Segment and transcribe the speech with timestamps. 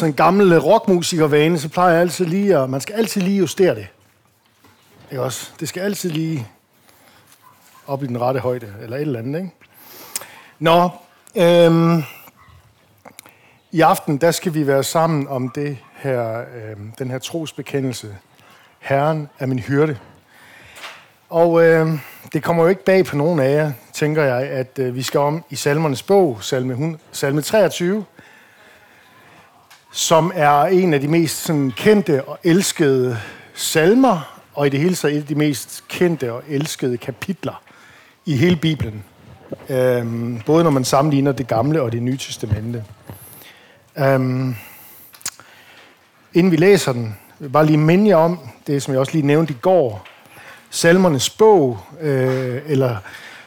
[0.00, 3.38] sådan en gammel øh, rockmusikervane, så plejer jeg altid lige at, man skal altid lige
[3.38, 3.86] justere det.
[5.10, 5.50] Ikke også?
[5.60, 6.46] Det skal altid lige
[7.86, 9.50] op i den rette højde, eller et eller andet, ikke?
[10.58, 10.90] Nå,
[11.36, 12.02] øhm,
[13.72, 18.16] i aften, der skal vi være sammen om det her, øhm, den her trosbekendelse.
[18.78, 19.98] Herren er min hyrde.
[21.30, 22.00] Og øhm,
[22.32, 25.20] det kommer jo ikke bag på nogen af jer, tænker jeg, at øh, vi skal
[25.20, 28.04] om i salmernes bog, salme, salme 23,
[29.92, 33.18] som er en af de mest sådan, kendte og elskede
[33.54, 37.62] salmer, og i det hele taget et af de mest kendte og elskede kapitler
[38.26, 39.04] i hele Bibelen.
[39.68, 42.84] Øhm, både når man sammenligner det gamle og det nye testamente.
[43.98, 44.54] Øhm,
[46.34, 49.12] inden vi læser den, vil jeg bare lige minde jer om det, som jeg også
[49.12, 50.06] lige nævnte i går.
[50.70, 52.96] Salmernes bog, øh, eller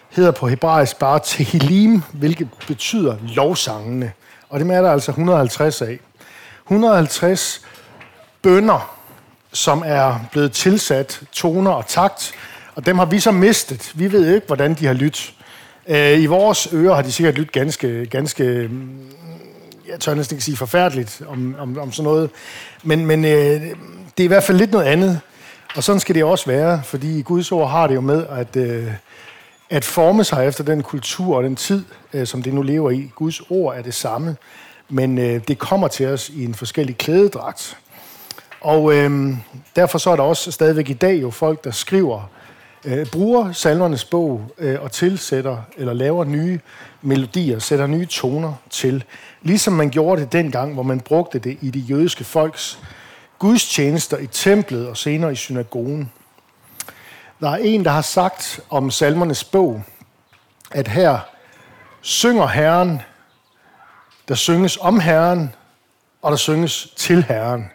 [0.10, 4.12] hedder på hebraisk bare Tehillim, hvilket betyder lovsangene.
[4.50, 6.00] Og det er der altså 150 af.
[6.74, 7.62] 150
[8.42, 8.96] bønder,
[9.54, 12.34] som er blevet tilsat toner og takt,
[12.76, 13.92] og dem har vi så mistet.
[13.96, 15.34] Vi ved ikke, hvordan de har lyttet.
[15.88, 19.00] Øh, I vores ører har de sikkert lyttet ganske, ganske mm,
[19.88, 22.30] jeg tør næsten ikke sige forfærdeligt om, om, om sådan noget.
[22.84, 23.62] Men, men øh,
[24.18, 25.20] det er i hvert fald lidt noget andet.
[25.76, 28.92] Og sådan skal det også være, fordi Guds ord har det jo med at, øh,
[29.70, 33.12] at forme sig efter den kultur og den tid, øh, som det nu lever i.
[33.16, 34.36] Guds ord er det samme,
[34.90, 37.78] men øh, det kommer til os i en forskellig klædedragt.
[38.62, 39.34] Og øh,
[39.76, 42.30] derfor så er der også stadigvæk i dag jo folk, der skriver,
[42.86, 46.60] øh, bruger salmernes bog øh, og tilsætter eller laver nye
[47.02, 49.04] melodier, sætter nye toner til.
[49.42, 52.80] Ligesom man gjorde det dengang, hvor man brugte det i de jødiske folks
[53.40, 56.12] gudstjenester i templet og senere i synagogen.
[57.40, 59.84] Der er en, der har sagt om salmernes bog,
[60.72, 61.20] at her
[62.02, 63.02] synger Herren,
[64.28, 65.56] der synges om Herren,
[66.22, 67.70] og der synges til Herren.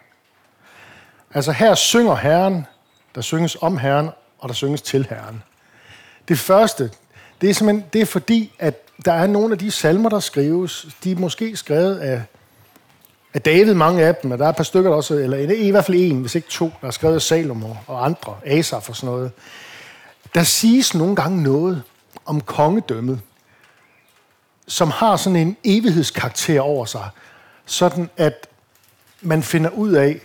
[1.33, 2.65] Altså her synger Herren,
[3.15, 4.09] der synges om Herren,
[4.39, 5.43] og der synges til Herren.
[6.27, 6.91] Det første,
[7.41, 8.75] det er simpelthen det er fordi, at
[9.05, 12.23] der er nogle af de salmer, der skrives, de er måske skrevet af,
[13.33, 15.71] af David, mange af dem, og der er et par stykker der også, eller i
[15.71, 18.95] hvert fald en, hvis ikke to, der er skrevet af Salomo og andre, Asaf og
[18.95, 19.31] sådan noget.
[20.35, 21.83] Der siges nogle gange noget
[22.25, 23.19] om kongedømmet,
[24.69, 27.09] som har sådan en evighedskarakter over sig,
[27.65, 28.47] sådan at
[29.21, 30.19] man finder ud af,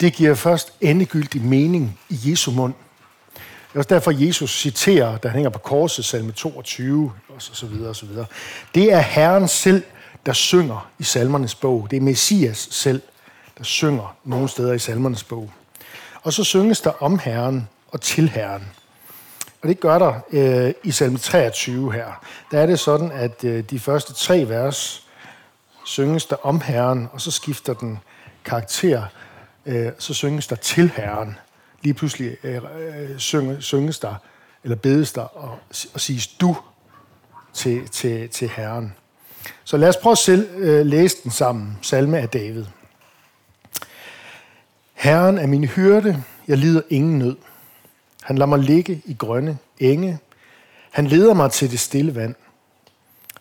[0.00, 2.74] det giver først endegyldig mening i Jesu mund.
[3.36, 7.54] Det er også derfor, Jesus citerer, da han hænger på korset, salme 22, og så,
[7.54, 8.26] så videre, og så videre.
[8.74, 9.82] Det er Herren selv,
[10.26, 11.86] der synger i salmernes bog.
[11.90, 13.02] Det er Messias selv,
[13.58, 15.50] der synger nogle steder i salmernes bog.
[16.22, 18.62] Og så synges der om Herren og til Herren.
[19.62, 22.24] Og det gør der øh, i salme 23 her.
[22.50, 25.06] Der er det sådan, at øh, de første tre vers
[25.84, 27.98] synges der om Herren, og så skifter den
[28.44, 29.02] karakter,
[29.66, 31.38] øh, så synges der til Herren
[31.82, 34.14] lige pludselig øh, øh synge, synges der,
[34.64, 35.58] eller bedes der, og,
[35.94, 36.56] og siges du
[37.52, 38.94] til, til, til Herren.
[39.64, 41.78] Så lad os prøve at selv øh, læse den sammen.
[41.82, 42.64] Salme af David.
[44.94, 47.36] Herren er min hyrde, jeg lider ingen nød.
[48.26, 50.18] Han lader mig ligge i grønne enge.
[50.90, 52.34] Han leder mig til det stille vand.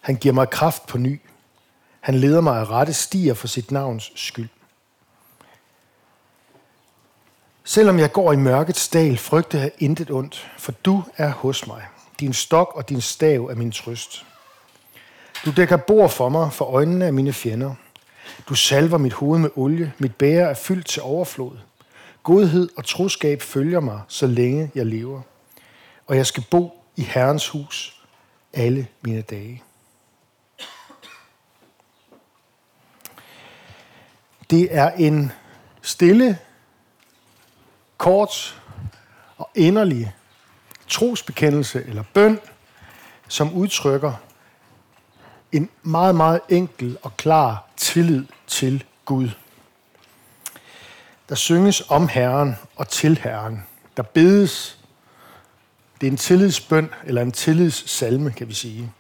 [0.02, 1.22] Han giver mig kraft på ny.
[2.00, 4.50] Han leder mig af rette stier for sit navns skyld.
[7.64, 11.86] Selvom jeg går i mørkets dal, frygter jeg intet ondt, for du er hos mig.
[12.20, 14.26] Din stok og din stav er min trøst.
[15.46, 17.76] Du dækker bord for mig for øjnene af mine fjender.
[18.50, 19.94] Du salver mit hoved med olie.
[19.98, 21.58] Mit bære er fyldt til overflod.
[22.26, 25.22] Godhed og troskab følger mig, så længe jeg lever.
[26.08, 28.02] Og jeg skal bo i Herrens hus
[28.54, 29.64] alle mine dage.
[34.50, 35.32] Det er en
[35.82, 36.40] stille
[37.98, 38.62] kort
[39.38, 40.16] og inderlig
[40.88, 42.40] trosbekendelse eller bøn,
[43.28, 44.14] som udtrykker
[45.52, 49.30] en meget, meget enkel og klar tillid til Gud.
[51.30, 53.64] Der synges om Herren og til Herren.
[53.98, 54.78] Der bedes.
[56.02, 58.92] Det er en tillidsbøn, eller en tillidssalme, kan vi sige.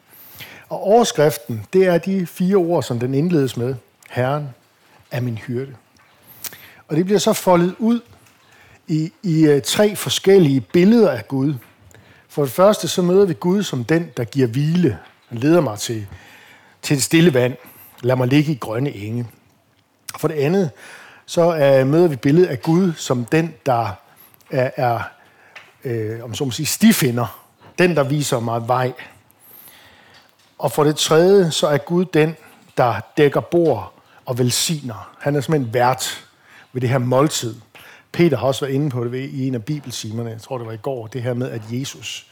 [0.69, 3.75] Og overskriften, det er de fire ord, som den indledes med.
[4.09, 4.49] Herren
[5.11, 5.75] er min hyrde.
[6.87, 8.01] Og det bliver så foldet ud
[8.87, 11.53] i, i øh, tre forskellige billeder af Gud.
[12.29, 14.97] For det første så møder vi Gud som den, der giver hvile.
[15.29, 16.07] Han leder mig til,
[16.81, 17.55] til et stille vand.
[18.01, 19.27] Lad mig ligge i grønne enge.
[20.17, 20.71] For det andet
[21.25, 23.89] så øh, møder vi billedet af Gud som den, der
[24.51, 24.99] er, er
[25.83, 27.41] øh, om så må sige, stifinder.
[27.79, 28.93] Den, der viser mig vej.
[30.57, 32.35] Og for det tredje så er Gud den,
[32.77, 33.93] der dækker bord
[34.25, 35.15] og velsigner.
[35.19, 36.27] Han er simpelthen vært
[36.73, 37.55] ved det her måltid.
[38.11, 40.73] Peter har også været inde på det i en af bibelsimerne, jeg tror det var
[40.73, 42.27] i går, det her med, at Jesus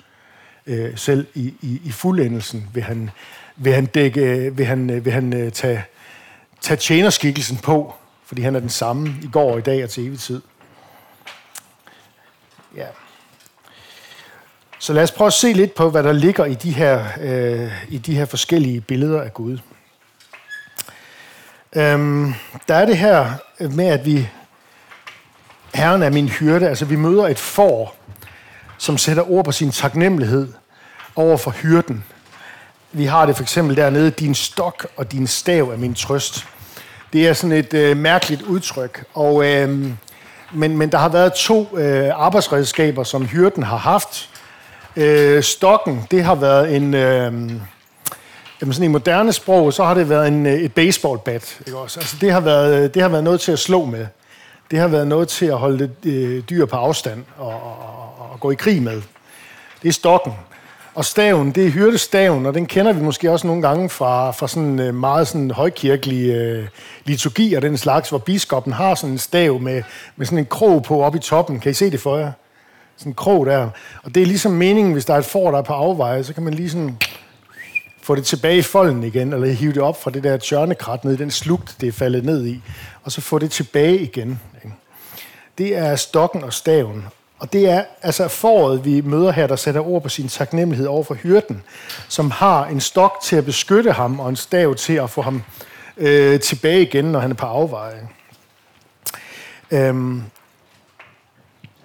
[0.68, 3.10] øh, selv i, i, i fuldendelsen vil han,
[3.56, 5.84] vil han, dække, vil han, øh, vil han øh, tage,
[6.62, 10.08] tage tjenerskikkelsen på, fordi han er den samme i går og i dag og til
[10.08, 10.42] evig tid.
[12.75, 12.88] Ja.
[14.80, 17.72] Så lad os prøve at se lidt på, hvad der ligger i de her, øh,
[17.90, 19.58] i de her forskellige billeder af Gud.
[21.75, 22.34] Øhm,
[22.68, 24.30] der er det her med, at vi,
[25.74, 27.96] Herren er min hyrde, altså vi møder et får,
[28.78, 30.54] som sætter ord på sin taknemmelighed
[31.16, 32.04] over for hyrden.
[32.92, 36.48] Vi har det for eksempel dernede, din stok og din stav er min trøst.
[37.13, 39.69] Det er sådan et øh, mærkeligt udtryk, og, øh,
[40.54, 44.30] men, men der har været to øh, arbejdsredskaber, som hyrden har haft.
[44.95, 46.94] Øh, stokken, det har været en...
[46.94, 47.51] Øh,
[48.62, 51.60] Jamen sådan i moderne sprog, så har det været en, øh, et baseballbat.
[51.68, 52.00] Ikke også?
[52.00, 54.06] Altså det har, været, øh, det har været noget til at slå med.
[54.71, 58.51] Det har været noget til at holde øh, dyr på afstand og, og, og gå
[58.51, 59.01] i krig med.
[59.81, 60.33] Det er stokken.
[60.95, 64.48] Og staven, det er hyrdestaven, og den kender vi måske også nogle gange fra, fra
[64.48, 66.68] sådan øh, meget sådan højkirkelige øh,
[67.06, 69.84] liturgi og den slags, hvor biskoppen har sådan en stav med,
[70.16, 71.60] med sådan en krog på oppe i toppen.
[71.60, 72.31] Kan I se det for jer?
[72.98, 73.69] Sådan en krog der.
[74.04, 76.34] Og det er ligesom meningen, hvis der er et får, der er på afveje, så
[76.34, 76.98] kan man lige sådan
[78.01, 81.13] få det tilbage i folden igen, eller hive det op fra det der tjørnekrat ned
[81.13, 82.62] i den slugt, det er faldet ned i,
[83.04, 84.39] og så få det tilbage igen.
[85.57, 87.06] Det er stokken og staven.
[87.44, 91.04] Og det er altså foråret, vi møder her, der sætter ord på sin taknemmelighed over
[91.04, 91.63] for hyrden,
[92.07, 95.44] som har en stok til at beskytte ham, og en stav til at få ham
[95.98, 98.07] øh, tilbage igen, når han er på afveje.
[99.72, 100.24] Øhm,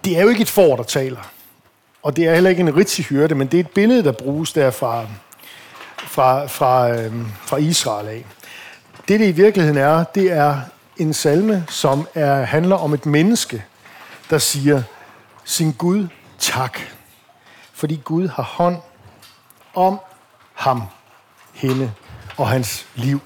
[0.05, 1.31] det er jo ikke et får, der taler.
[2.03, 4.53] Og det er heller ikke en rigtig hyrde, men det er et billede, der bruges
[4.53, 5.07] derfra
[5.97, 8.25] fra, fra, øh, fra Israel af.
[9.09, 10.61] Det, det i virkeligheden er, det er
[10.97, 13.65] en salme, som er, handler om et menneske,
[14.31, 14.83] der siger,
[15.49, 16.09] sin Gud
[16.39, 16.79] tak,
[17.73, 18.77] fordi Gud har hånd
[19.75, 20.01] om
[20.55, 20.83] ham,
[21.53, 21.93] hende
[22.37, 23.21] og hans liv.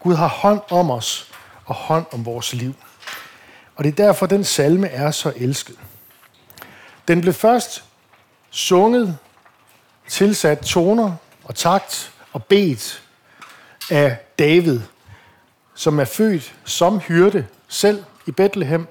[0.00, 1.32] Gud har hånd om os
[1.64, 2.74] og hånd om vores liv.
[3.76, 5.76] Og det er derfor, den salme er så elsket.
[7.08, 7.84] Den blev først
[8.50, 9.18] sunget,
[10.08, 13.02] tilsat toner og takt og bedt
[13.90, 14.80] af David,
[15.74, 18.86] som er født som hyrde selv i Bethlehem.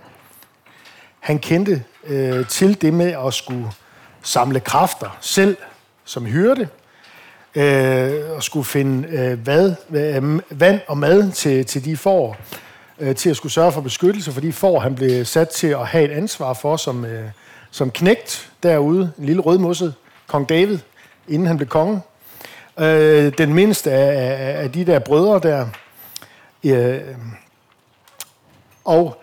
[1.19, 3.67] Han kendte øh, til det med at skulle
[4.21, 5.57] samle kræfter selv
[6.05, 6.67] som hyrde,
[7.55, 12.37] øh, og skulle finde øh, vad, øh, vand og mad til, til de får,
[12.99, 15.87] øh, til at skulle sørge for beskyttelse for de får, han blev sat til at
[15.87, 17.29] have et ansvar for som, øh,
[17.71, 19.93] som knægt derude, en lille rødmosset
[20.27, 20.79] kong David,
[21.27, 22.01] inden han blev konge.
[22.79, 25.67] Øh, den mindste af, af, af de der brødre der.
[26.63, 27.01] Øh,
[28.85, 29.22] og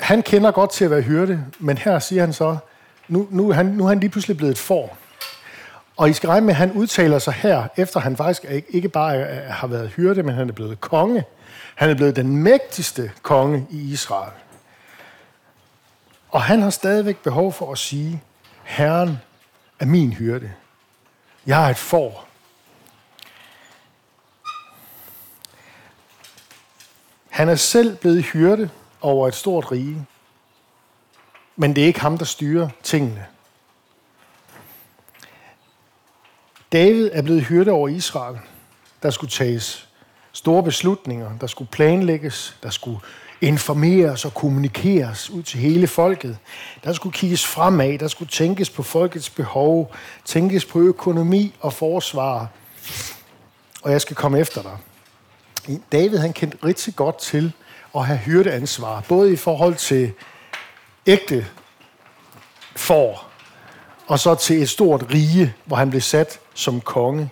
[0.00, 2.56] han kender godt til at være hyrde, men her siger han så,
[3.08, 4.96] nu, nu, han, nu er han lige pludselig blevet et får.
[5.96, 9.24] Og I skal regne med, at han udtaler sig her, efter han faktisk ikke bare
[9.34, 11.24] har været hyrde, men han er blevet konge.
[11.74, 14.32] Han er blevet den mægtigste konge i Israel.
[16.30, 18.22] Og han har stadigvæk behov for at sige,
[18.62, 19.18] Herren
[19.80, 20.52] er min hyrde.
[21.46, 22.26] Jeg har et får.
[27.30, 28.70] Han er selv blevet hyrde
[29.04, 30.06] over et stort rige.
[31.56, 33.26] Men det er ikke ham, der styrer tingene.
[36.72, 38.38] David er blevet hyrde over Israel.
[39.02, 39.88] Der skulle tages
[40.32, 42.98] store beslutninger, der skulle planlægges, der skulle
[43.40, 46.38] informeres og kommunikeres ud til hele folket.
[46.84, 49.94] Der skulle kigges fremad, der skulle tænkes på folkets behov,
[50.24, 52.48] tænkes på økonomi og forsvar.
[53.82, 54.78] Og jeg skal komme efter dig.
[55.92, 57.52] David han kendte rigtig godt til
[57.96, 60.12] at have hyrdeansvar, både i forhold til
[61.06, 61.46] ægte
[62.76, 63.26] for,
[64.06, 67.30] og så til et stort rige, hvor han blev sat som konge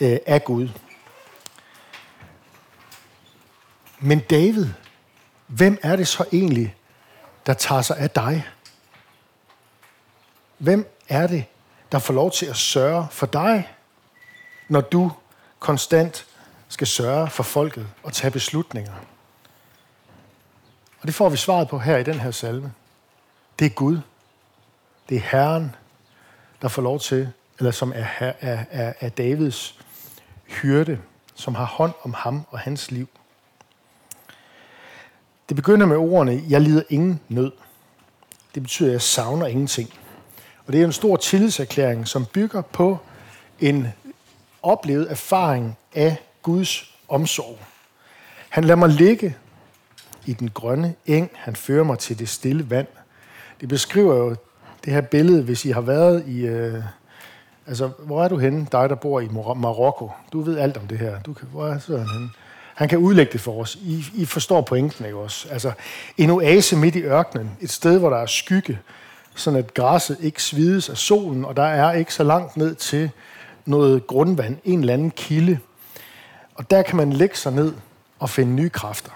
[0.00, 0.68] øh, af Gud.
[3.98, 4.68] Men David,
[5.46, 6.74] hvem er det så egentlig,
[7.46, 8.48] der tager sig af dig?
[10.58, 11.44] Hvem er det,
[11.92, 13.68] der får lov til at sørge for dig,
[14.68, 15.12] når du
[15.58, 16.26] konstant
[16.68, 18.92] skal sørge for folket og tage beslutninger?
[21.04, 22.72] Og det får vi svaret på her i den her salme.
[23.58, 23.98] Det er Gud.
[25.08, 25.76] Det er Herren,
[26.62, 29.78] der får lov til, eller som er, er, er, er Davids
[30.46, 30.98] hyrde,
[31.34, 33.08] som har hånd om ham og hans liv.
[35.48, 37.52] Det begynder med ordene, jeg lider ingen nød.
[38.54, 39.94] Det betyder, at jeg savner ingenting.
[40.66, 42.98] Og det er en stor tillidserklæring, som bygger på
[43.60, 43.88] en
[44.62, 47.58] oplevet erfaring af Guds omsorg.
[48.48, 49.36] Han lader mig ligge
[50.26, 51.30] i den grønne eng.
[51.34, 52.86] Han fører mig til det stille vand.
[53.60, 54.36] Det beskriver jo
[54.84, 56.40] det her billede, hvis I har været i...
[56.46, 56.82] Øh,
[57.66, 60.10] altså, hvor er du henne, dig der bor i Marokko?
[60.32, 61.20] Du ved alt om det her.
[61.20, 62.30] Du kan, hvor er han henne?
[62.74, 63.74] Han kan udlægge det for os.
[63.74, 65.48] I, I forstår pointen, ikke også?
[65.50, 65.72] Altså,
[66.18, 67.50] en oase midt i ørkenen.
[67.60, 68.78] Et sted, hvor der er skygge,
[69.34, 73.10] sådan at græsset ikke svides af solen, og der er ikke så langt ned til
[73.66, 75.58] noget grundvand, en eller anden kilde.
[76.54, 77.72] Og der kan man lægge sig ned
[78.18, 79.10] og finde nye kræfter.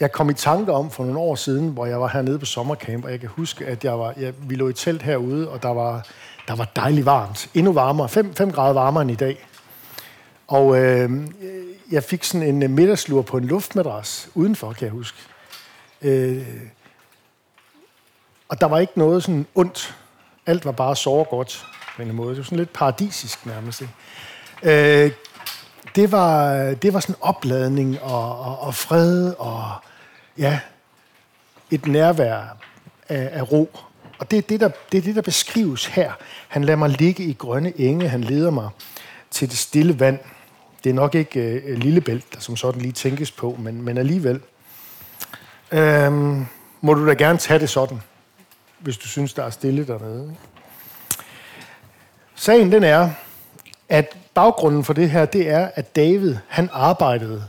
[0.00, 3.04] Jeg kom i tanke om for nogle år siden, hvor jeg var hernede på sommercamp,
[3.04, 5.68] og jeg kan huske, at jeg var, jeg, vi lå i telt herude, og der
[5.68, 6.06] var,
[6.48, 7.50] der var dejligt varmt.
[7.54, 8.08] Endnu varmere.
[8.08, 9.46] 5 grader varmere end i dag.
[10.46, 11.10] Og øh,
[11.90, 15.18] jeg fik sådan en øh, middagslur på en luftmadras udenfor, kan jeg huske.
[16.02, 16.46] Øh,
[18.48, 19.96] og der var ikke noget sådan ondt.
[20.46, 22.30] Alt var bare så godt på en måde.
[22.30, 23.80] Det var sådan lidt paradisisk nærmest.
[23.80, 25.04] Ikke?
[25.04, 25.12] Øh,
[25.94, 29.72] det, var, det var sådan opladning og, og, og fred og
[30.38, 30.60] ja,
[31.70, 32.56] et nærvær
[33.08, 33.70] af, af ro.
[34.18, 36.12] Og det er det, der, det er det, der beskrives her.
[36.48, 38.08] Han lader mig ligge i grønne enge.
[38.08, 38.68] Han leder mig
[39.30, 40.18] til det stille vand.
[40.84, 44.40] Det er nok ikke øh, Lillebælt, der som sådan lige tænkes på, men, men alligevel.
[45.70, 46.46] Øhm,
[46.80, 48.00] må du da gerne tage det sådan,
[48.78, 50.34] hvis du synes, der er stille dernede.
[52.34, 53.10] Sagen den er,
[53.88, 57.44] at baggrunden for det her, det er, at David, han arbejdede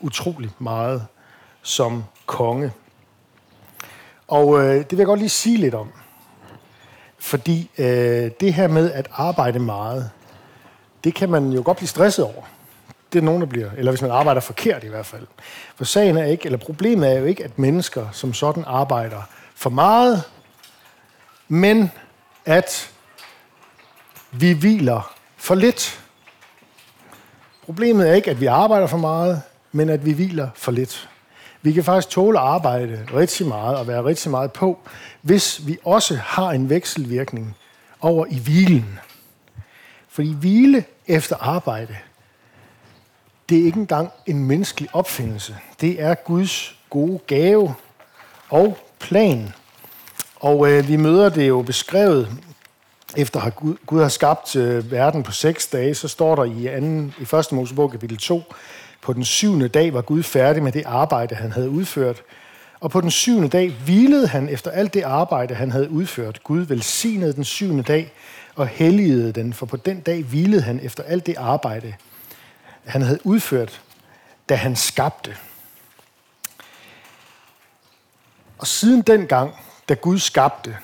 [0.00, 1.06] utrolig meget
[1.62, 2.72] som konge.
[4.28, 5.92] Og øh, det vil jeg godt lige sige lidt om.
[7.18, 10.10] Fordi øh, det her med at arbejde meget,
[11.04, 12.42] det kan man jo godt blive stresset over.
[13.12, 15.26] Det er nogen, der bliver, eller hvis man arbejder forkert i hvert fald.
[15.76, 19.22] For sagen er ikke, eller problemet er jo ikke, at mennesker som sådan arbejder
[19.54, 20.22] for meget,
[21.48, 21.90] men
[22.44, 22.90] at
[24.30, 25.99] vi hviler for lidt.
[27.70, 31.08] Problemet er ikke, at vi arbejder for meget, men at vi hviler for lidt.
[31.62, 34.78] Vi kan faktisk tåle at arbejde rigtig meget og være rigtig meget på,
[35.22, 37.56] hvis vi også har en vekselvirkning
[38.00, 38.98] over i hvilen.
[40.08, 41.96] Fordi hvile efter arbejde,
[43.48, 45.56] det er ikke engang en menneskelig opfindelse.
[45.80, 47.74] Det er Guds gode gave
[48.48, 49.52] og plan.
[50.36, 52.36] Og øh, vi møder det jo beskrevet,
[53.16, 56.66] efter at Gud, Gud har skabt øh, verden på seks dage, så står der i,
[56.66, 57.52] anden, i 1.
[57.52, 58.42] Mosebog kapitel 2,
[59.02, 62.22] på den syvende dag var Gud færdig med det arbejde, han havde udført.
[62.80, 66.44] Og på den syvende dag hvilede han efter alt det arbejde, han havde udført.
[66.44, 68.12] Gud velsignede den syvende dag
[68.54, 71.94] og helligede den, for på den dag hvilede han efter alt det arbejde,
[72.84, 73.80] han havde udført,
[74.48, 75.36] da han skabte.
[78.58, 79.54] Og siden den gang,
[79.88, 80.76] da Gud skabte,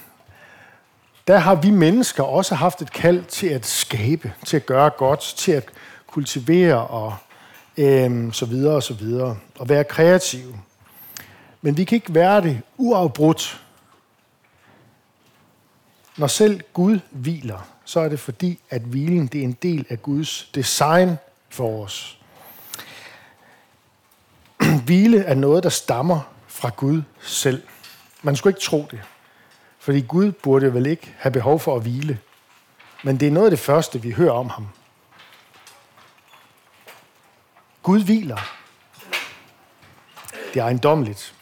[1.27, 5.21] der har vi mennesker også haft et kald til at skabe, til at gøre godt,
[5.21, 5.65] til at
[6.07, 7.17] kultivere og
[7.77, 10.61] øhm, så videre og så videre, og være kreative.
[11.63, 13.63] Men vi kan ikke være det uafbrudt.
[16.17, 20.03] Når selv Gud hviler, så er det fordi, at hvilen det er en del af
[20.03, 21.17] Guds design
[21.51, 22.19] for os.
[24.87, 27.63] Hvile er noget, der stammer fra Gud selv.
[28.23, 29.01] Man skulle ikke tro det.
[29.87, 32.19] Fordi Gud burde vel ikke have behov for at hvile.
[33.05, 34.69] Men det er noget af det første, vi hører om ham.
[37.83, 38.57] Gud hviler.
[40.55, 41.35] Det er ejendomligt.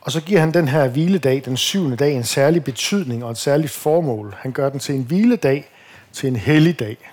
[0.00, 3.38] Og så giver han den her hviledag, den syvende dag, en særlig betydning og et
[3.38, 4.34] særligt formål.
[4.38, 5.70] Han gør den til en hviledag,
[6.12, 7.10] til en helligdag.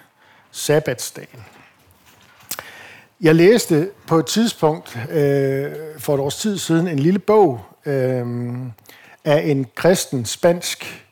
[0.51, 1.45] Sabbatsdagen.
[3.21, 8.25] Jeg læste på et tidspunkt øh, for et års tid siden en lille bog øh,
[9.25, 11.05] af en kristen spansk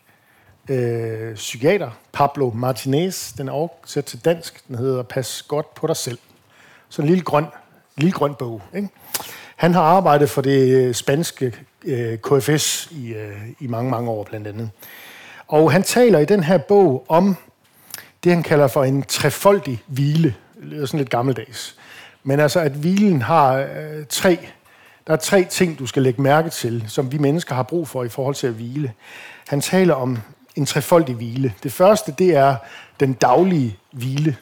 [0.70, 3.34] øh, psykiater, Pablo Martinez.
[3.34, 4.68] Den er oversat til dansk.
[4.68, 6.18] Den hedder Pas godt på dig selv.
[6.90, 7.46] Så en lille grøn,
[7.98, 8.62] lille grøn bog.
[8.76, 8.90] Ikke?
[9.56, 11.54] Han har arbejdet for det øh, spanske
[11.86, 14.70] øh, KFS i, øh, i mange, mange år blandt andet.
[15.48, 17.36] Og han taler i den her bog om
[18.24, 20.36] det, han kalder for en trefoldig hvile.
[20.56, 21.76] Det lyder sådan lidt gammeldags.
[22.24, 24.50] Men altså, at hvilen har øh, tre
[25.10, 28.04] der er tre ting, du skal lægge mærke til, som vi mennesker har brug for
[28.04, 28.94] i forhold til at hvile.
[29.48, 30.18] Han taler om
[30.56, 31.54] en trefoldig hvile.
[31.64, 32.56] Det første, det er
[33.00, 34.36] den daglige hvile,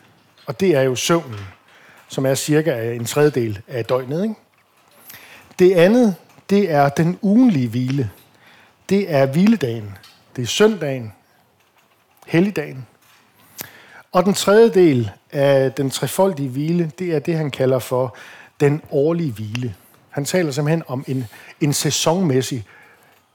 [0.45, 1.39] og det er jo søvnen,
[2.07, 4.23] som er cirka en tredjedel af døgnet.
[4.23, 4.35] Ikke?
[5.59, 6.15] Det andet,
[6.49, 8.09] det er den ugenlige hvile.
[8.89, 9.97] Det er hviledagen.
[10.35, 11.13] Det er søndagen,
[12.25, 12.87] helligdagen.
[14.11, 18.15] Og den tredje del af den trefoldige hvile, det er det, han kalder for
[18.59, 19.75] den årlige hvile.
[20.17, 21.25] Han taler simpelthen om en,
[21.61, 22.65] en sæsonmæssig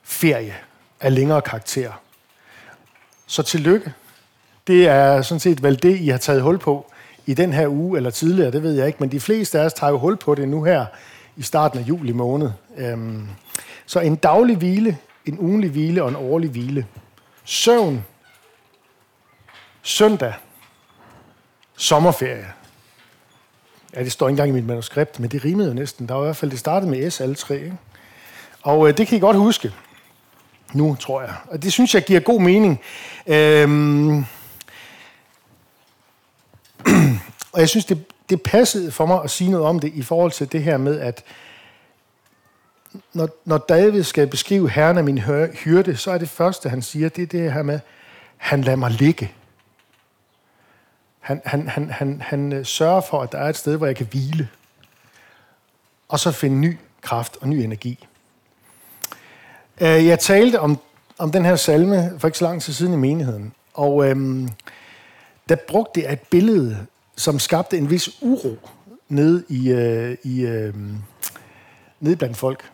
[0.02, 0.54] ferie
[1.00, 1.92] af længere karakter.
[3.26, 3.92] Så tillykke.
[4.66, 6.92] Det er sådan set vel det, I har taget hul på
[7.26, 9.72] i den her uge, eller tidligere, det ved jeg ikke, men de fleste af os
[9.72, 10.86] tager jo hul på det nu her
[11.36, 12.50] i starten af juli måned.
[12.76, 13.28] Øhm,
[13.86, 16.86] så en daglig hvile, en ugenlig hvile og en årlig hvile.
[17.44, 18.04] Søvn,
[19.82, 20.34] søndag,
[21.76, 22.52] sommerferie.
[23.94, 26.08] Ja, det står ikke engang i mit manuskript, men det rimede jo næsten.
[26.08, 27.54] Der var i hvert fald, det startede med S alle tre.
[27.54, 27.76] Ikke?
[28.62, 29.72] Og øh, det kan I godt huske
[30.72, 31.34] nu, tror jeg.
[31.48, 32.80] Og det synes jeg giver god mening.
[33.26, 34.18] Øhm,
[37.52, 40.32] og jeg synes, det, det passede for mig at sige noget om det i forhold
[40.32, 41.24] til det her med, at
[43.12, 45.18] når, når David skal beskrive herren af min
[45.64, 47.80] hyrde, så er det første, han siger, det er det her med,
[48.36, 49.32] han lader mig ligge.
[51.22, 53.96] Han, han, han, han, han øh, sørger for, at der er et sted, hvor jeg
[53.96, 54.48] kan hvile.
[56.08, 58.06] Og så finde ny kraft og ny energi.
[59.80, 60.78] Øh, jeg talte om,
[61.18, 63.52] om den her salme for ikke så lang tid siden i menigheden.
[63.74, 64.48] Og øhm,
[65.48, 66.86] der brugte jeg et billede,
[67.16, 68.58] som skabte en vis uro
[69.08, 70.74] nede, i, øh, i, øh,
[72.00, 72.70] nede blandt folk.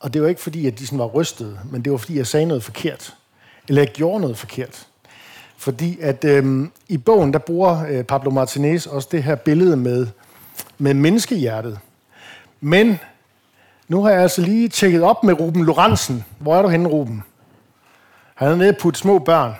[0.00, 2.26] Og det var ikke fordi, at de sådan var rystede, men det var fordi, jeg
[2.26, 3.14] sagde noget forkert.
[3.68, 4.86] Eller jeg gjorde noget forkert.
[5.58, 10.06] Fordi at øhm, i bogen, der bruger øh, Pablo Martinez også det her billede med,
[10.78, 11.78] med menneskehjertet.
[12.60, 12.98] Men
[13.88, 16.24] nu har jeg altså lige tjekket op med Ruben Lorentzen.
[16.38, 17.22] Hvor er du henne, Ruben?
[18.34, 19.52] Han er nede på små børn.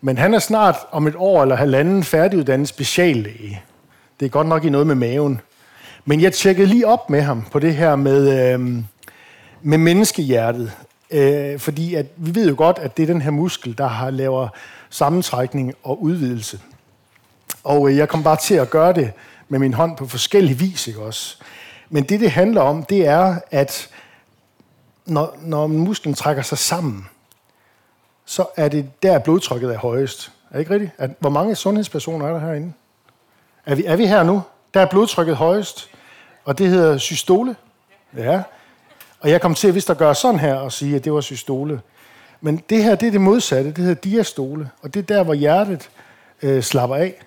[0.00, 3.62] Men han er snart om et år eller halvanden færdiguddannet speciallæge.
[4.20, 5.40] Det er godt nok i noget med maven.
[6.04, 8.60] Men jeg tjekkede lige op med ham på det her med, øh,
[9.62, 10.72] med menneskehjertet.
[11.10, 14.10] Øh, fordi at vi ved jo godt, at det er den her muskel, der har
[14.10, 14.48] laver
[14.92, 16.60] sammentrækning og udvidelse.
[17.64, 19.12] Og øh, jeg kom bare til at gøre det
[19.48, 21.36] med min hånd på forskellige vis, ikke også?
[21.90, 23.88] Men det, det handler om, det er, at
[25.06, 27.08] når, når musklen trækker sig sammen,
[28.24, 30.32] så er det der, blodtrykket er højest.
[30.50, 30.92] Er det ikke rigtigt?
[30.98, 32.72] At, hvor mange sundhedspersoner er der herinde?
[33.66, 34.42] Er vi, er vi her nu?
[34.74, 35.90] Der er blodtrykket højest,
[36.44, 37.56] og det hedder systole.
[38.16, 38.42] Ja.
[39.20, 41.80] Og jeg kom til, hvis der gør sådan her, og sige, at det var systole.
[42.44, 43.70] Men det her, det er det modsatte.
[43.70, 44.70] Det hedder diastole.
[44.82, 45.90] Og det er der, hvor hjertet
[46.42, 47.22] øh, slapper af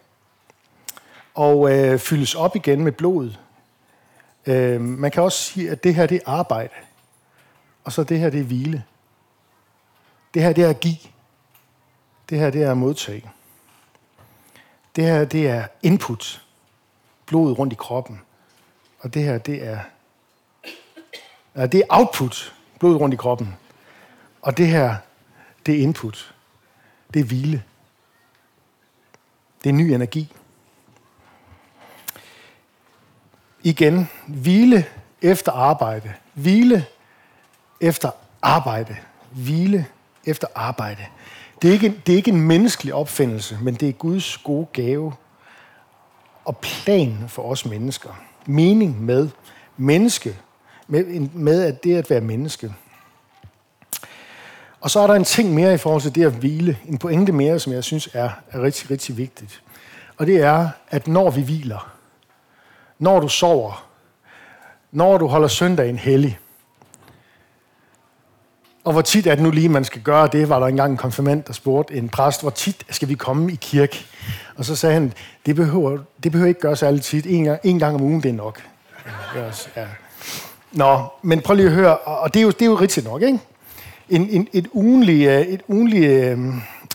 [1.34, 3.40] og øh, fyldes op igen med blodet.
[4.46, 6.74] Øh, man kan også sige, at det her, det er arbejde.
[7.84, 8.84] Og så det her, det er hvile.
[10.34, 10.98] Det her, det er at give.
[12.30, 13.32] Det her, det er at modtage.
[14.96, 16.42] Det her, det er input.
[17.26, 18.22] Blodet rundt i kroppen.
[19.00, 19.80] Og det her, det er,
[21.56, 22.54] ja, det er output.
[22.80, 23.56] Blodet rundt i kroppen.
[24.46, 24.96] Og det her,
[25.66, 26.36] det er input.
[27.14, 27.64] Det er hvile.
[29.64, 30.34] Det er ny energi.
[33.64, 34.86] Igen, hvile
[35.22, 36.14] efter arbejde.
[36.34, 36.86] Hvile
[37.82, 38.96] efter arbejde.
[39.32, 39.86] Hvile
[40.26, 41.06] efter arbejde.
[41.62, 45.14] Det er, ikke, det er ikke en menneskelig opfindelse, men det er Guds gode gave
[46.46, 48.10] og plan for os mennesker.
[48.46, 49.30] Mening med
[49.78, 50.38] menneske,
[50.88, 52.74] med, med at det at være menneske.
[54.86, 57.32] Og så er der en ting mere i forhold til det at hvile, en pointe
[57.32, 59.62] mere, som jeg synes er, er rigtig, rigtig vigtigt.
[60.18, 61.92] Og det er, at når vi hviler,
[63.00, 63.88] når du sover,
[64.92, 66.40] når du holder søndagen hellig,
[68.84, 70.98] og hvor tit er det nu lige, man skal gøre det, var der engang en
[70.98, 74.06] konfirmand, der spurgte en præst, hvor tit skal vi komme i kirke?
[74.56, 75.14] Og så sagde han,
[75.46, 77.26] det behøver, det behøver ikke gøres alle tit.
[77.26, 78.62] En gang, en gang om ugen, det er nok.
[79.76, 79.88] Ja.
[80.72, 83.22] Nå, men prøv lige at høre, og det er jo, det er jo rigtigt nok,
[83.22, 83.40] ikke?
[84.10, 86.40] En, en, et ugenligt, øh, et ugenligt øh,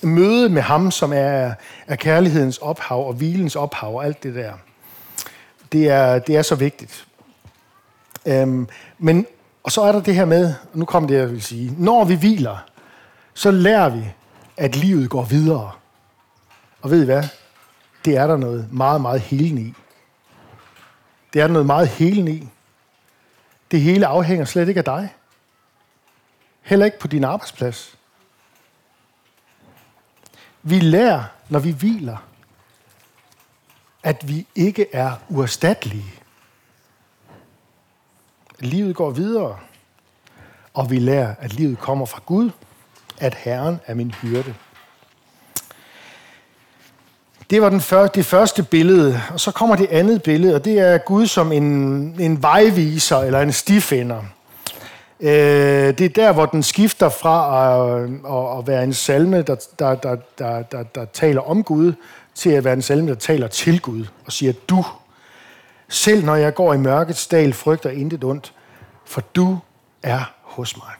[0.02, 1.52] møde med ham, som er,
[1.86, 4.52] er kærlighedens ophav og hvilens ophav og alt det der.
[5.72, 7.06] Det er, det er så vigtigt.
[8.26, 8.68] Øhm,
[8.98, 9.26] men
[9.62, 12.14] og så er der det her med, nu kommer det, jeg vil sige, når vi
[12.14, 12.56] hviler,
[13.34, 14.04] så lærer vi,
[14.56, 15.70] at livet går videre.
[16.82, 17.24] Og ved I hvad?
[18.04, 19.74] Det er der noget meget, meget helende i.
[21.32, 22.48] Det er der noget meget helende i.
[23.70, 25.08] Det hele afhænger slet ikke af dig.
[26.70, 27.98] Heller ikke på din arbejdsplads.
[30.62, 32.16] Vi lærer, når vi hviler,
[34.02, 36.14] at vi ikke er uerstattelige.
[38.58, 39.58] Livet går videre,
[40.74, 42.50] og vi lærer, at livet kommer fra Gud,
[43.18, 44.54] at Herren er min hyrde.
[47.50, 50.78] Det var den første, det første billede, og så kommer det andet billede, og det
[50.78, 51.62] er Gud som en,
[52.20, 54.24] en vejviser eller en stifinder.
[55.22, 59.54] Øh, det er der, hvor den skifter fra at, at, at være en salme, der,
[59.78, 61.92] der, der, der, der, der taler om Gud,
[62.34, 64.84] til at være en salme, der taler til Gud og siger, du
[65.88, 68.52] selv når jeg går i mørkets dal, frygter intet ondt,
[69.04, 69.58] for du
[70.02, 70.92] er hos mig.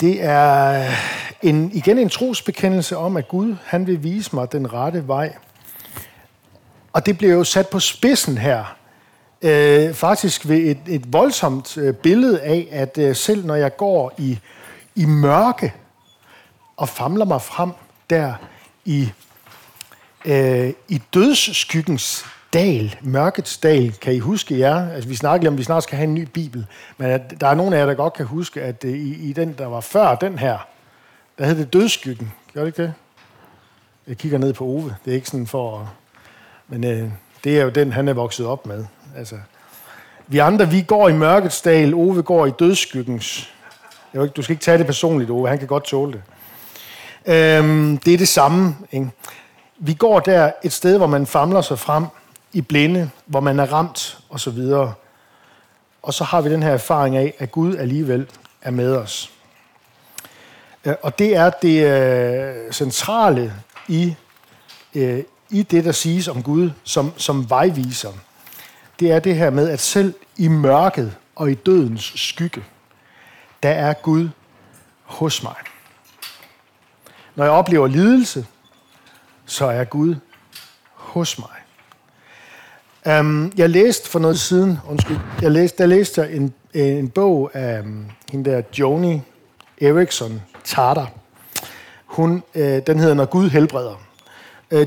[0.00, 0.90] Det er
[1.42, 5.36] en, igen en trosbekendelse om, at Gud han vil vise mig den rette vej
[6.92, 8.76] Og det bliver jo sat på spidsen her,
[9.42, 14.12] øh, faktisk ved et, et voldsomt øh, billede af, at øh, selv når jeg går
[14.18, 14.38] i,
[14.94, 15.74] i mørke
[16.76, 17.70] og famler mig frem
[18.10, 18.34] der
[18.84, 19.12] i,
[20.24, 24.90] øh, i dødsskyggens dal, mørkets dal, kan I huske jer?
[24.90, 26.66] Altså, vi snakkede om, at vi snart skal have en ny bibel,
[26.98, 29.32] men at der er nogen af jer, der godt kan huske, at øh, i, i
[29.32, 30.58] den, der var før den her,
[31.38, 32.32] der hed det dødsskyggen.
[32.54, 32.94] Gør det ikke det?
[34.06, 34.96] Jeg kigger ned på Ove.
[35.04, 35.92] Det er ikke sådan for...
[36.68, 37.10] Men øh,
[37.44, 38.84] det er jo den, han er vokset op med.
[39.16, 39.36] Altså,
[40.26, 41.94] vi andre, vi går i mørkets dal.
[41.94, 43.52] Ove går i dødsskyggens.
[44.14, 45.48] Du skal ikke tage det personligt, Ove.
[45.48, 46.22] Han kan godt tåle det.
[47.26, 48.76] Øhm, det er det samme.
[48.92, 49.10] Ikke?
[49.78, 52.06] Vi går der et sted, hvor man famler sig frem
[52.52, 54.94] i blinde, hvor man er ramt og så videre.
[56.02, 58.26] Og så har vi den her erfaring af, at Gud alligevel
[58.62, 59.30] er med os.
[60.84, 63.52] Øh, og det er det øh, centrale
[63.88, 64.14] i,
[64.94, 68.12] øh, i det, der siges om Gud som, som vejviser.
[69.02, 72.64] Det er det her med, at selv i mørket og i dødens skygge,
[73.62, 74.28] der er Gud
[75.02, 75.54] hos mig.
[77.34, 78.46] Når jeg oplever lidelse,
[79.46, 80.14] så er Gud
[80.94, 83.18] hos mig.
[83.20, 87.50] Um, jeg læste for noget siden, undskyld, jeg læste, der læste jeg en, en bog
[87.54, 89.22] af um, hende der Joni
[89.80, 91.06] Erickson Tarter.
[92.06, 94.02] Hun, øh, den hedder Når Gud helbreder.
[94.70, 94.86] Øh,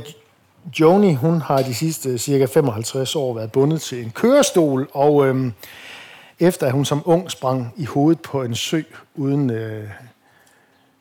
[0.73, 5.53] Joni, hun har de sidste cirka 55 år været bundet til en kørestol, og øhm,
[6.39, 8.81] efter at hun som ung sprang i hovedet på en sø
[9.15, 9.89] uden, øh,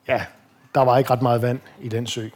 [0.09, 0.23] ja,
[0.75, 2.29] der var ikke ret meget vand i den sø.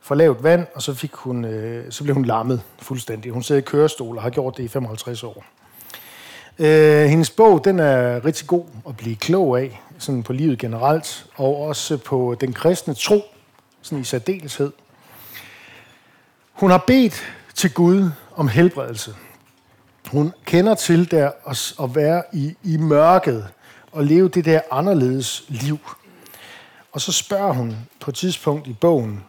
[0.00, 3.32] For lavt vand, og så, fik hun, øh, så blev hun lammet fuldstændig.
[3.32, 5.44] Hun sidder i kørestol og har gjort det i 55 år.
[6.58, 11.26] Øh, hendes bog, den er rigtig god at blive klog af, sådan på livet generelt,
[11.36, 13.22] og også på den kristne tro,
[13.82, 14.72] sådan i særdeleshed.
[16.58, 17.22] Hun har bedt
[17.54, 19.16] til Gud om helbredelse.
[20.10, 21.30] Hun kender til der
[21.82, 23.48] at være i, i mørket
[23.92, 25.78] og leve det der anderledes liv.
[26.92, 29.24] Og så spørger hun på et tidspunkt i bogen,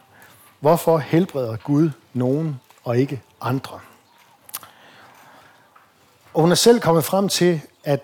[0.60, 3.80] hvorfor helbreder Gud nogen og ikke andre?
[6.34, 8.00] Og hun er selv kommet frem til, at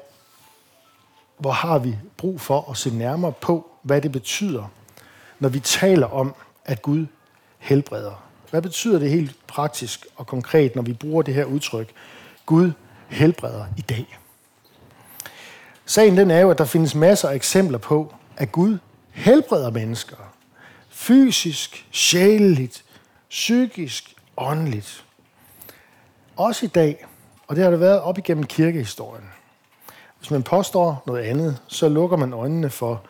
[1.39, 4.65] hvor har vi brug for at se nærmere på, hvad det betyder,
[5.39, 6.35] når vi taler om,
[6.65, 7.07] at Gud
[7.59, 8.26] helbreder.
[8.51, 11.91] Hvad betyder det helt praktisk og konkret, når vi bruger det her udtryk,
[12.47, 12.73] Gud
[13.09, 14.19] helbreder i dag?
[15.87, 18.79] Sagen den er jo, at der findes masser af eksempler på, at Gud
[19.11, 20.17] helbreder mennesker.
[20.89, 22.85] Fysisk, sjæleligt,
[23.31, 25.05] psykisk, åndeligt.
[26.37, 27.07] Også i dag,
[27.47, 29.25] og det har det været op igennem kirkehistorien.
[30.19, 33.03] Hvis man påstår noget andet, så lukker man øjnene for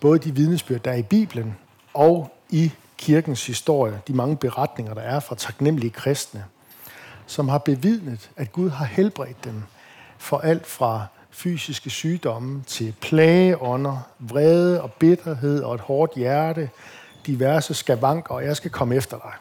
[0.00, 1.56] både de vidnesbyrd, der er i Bibelen,
[1.94, 6.44] og i kirkens historie, de mange beretninger, der er fra taknemmelige kristne,
[7.26, 9.62] som har bevidnet, at Gud har helbredt dem
[10.18, 16.70] for alt fra fysiske sygdomme til plageånder, vrede og bitterhed og et hårdt hjerte,
[17.26, 19.32] diverse skavanker, og jeg skal komme efter dig.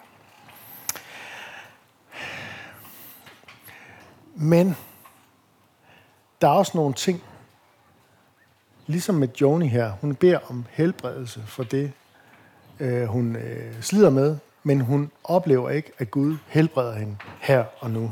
[4.35, 4.77] Men
[6.41, 7.23] der er også nogle ting,
[8.87, 11.91] ligesom med Joni her, hun beder om helbredelse for det,
[12.81, 17.91] øh, hun øh, slider med, men hun oplever ikke, at Gud helbreder hende her og
[17.91, 18.11] nu.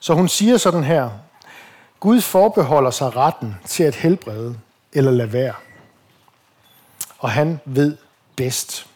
[0.00, 1.10] Så hun siger sådan her,
[2.00, 4.58] Gud forbeholder sig retten til at helbrede
[4.92, 5.54] eller lade være.
[7.18, 7.96] Og han ved
[8.36, 8.86] bedst.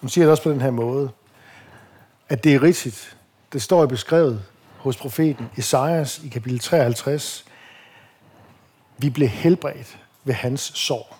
[0.00, 1.10] Hun siger det også på den her måde,
[2.28, 3.16] at det er rigtigt.
[3.52, 4.44] Det står i beskrevet
[4.78, 7.44] hos profeten Esajas i kapitel 53.
[8.98, 11.16] Vi blev helbredt ved hans sorg.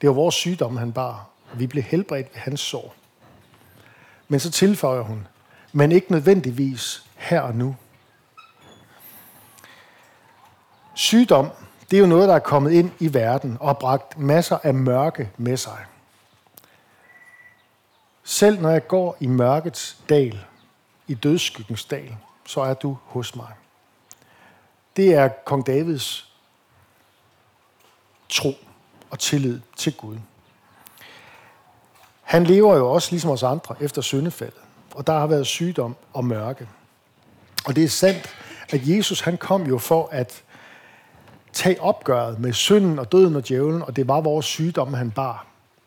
[0.00, 1.28] Det var vores sygdom, han bar.
[1.54, 2.94] Vi blev helbredt ved hans sår.
[4.28, 5.26] Men så tilføjer hun,
[5.72, 7.76] men ikke nødvendigvis her og nu.
[10.94, 11.48] Sygdom,
[11.90, 14.74] det er jo noget, der er kommet ind i verden og har bragt masser af
[14.74, 15.84] mørke med sig.
[18.24, 20.44] Selv når jeg går i mørkets dal,
[21.06, 23.52] i dødsskyggens dal, så er du hos mig.
[24.96, 26.32] Det er kong Davids
[28.28, 28.54] tro
[29.10, 30.16] og tillid til Gud.
[32.22, 34.60] Han lever jo også ligesom os andre efter syndefaldet,
[34.94, 36.68] og der har været sygdom og mørke.
[37.66, 38.36] Og det er sandt,
[38.70, 40.42] at Jesus han kom jo for at
[41.52, 45.46] tage opgøret med synden og døden og djævlen, og det var vores sygdom, han bar.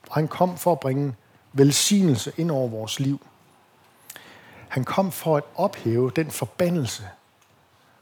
[0.09, 1.15] Og han kom for at bringe
[1.53, 3.27] velsignelse ind over vores liv.
[4.67, 7.03] Han kom for at ophæve den forbandelse,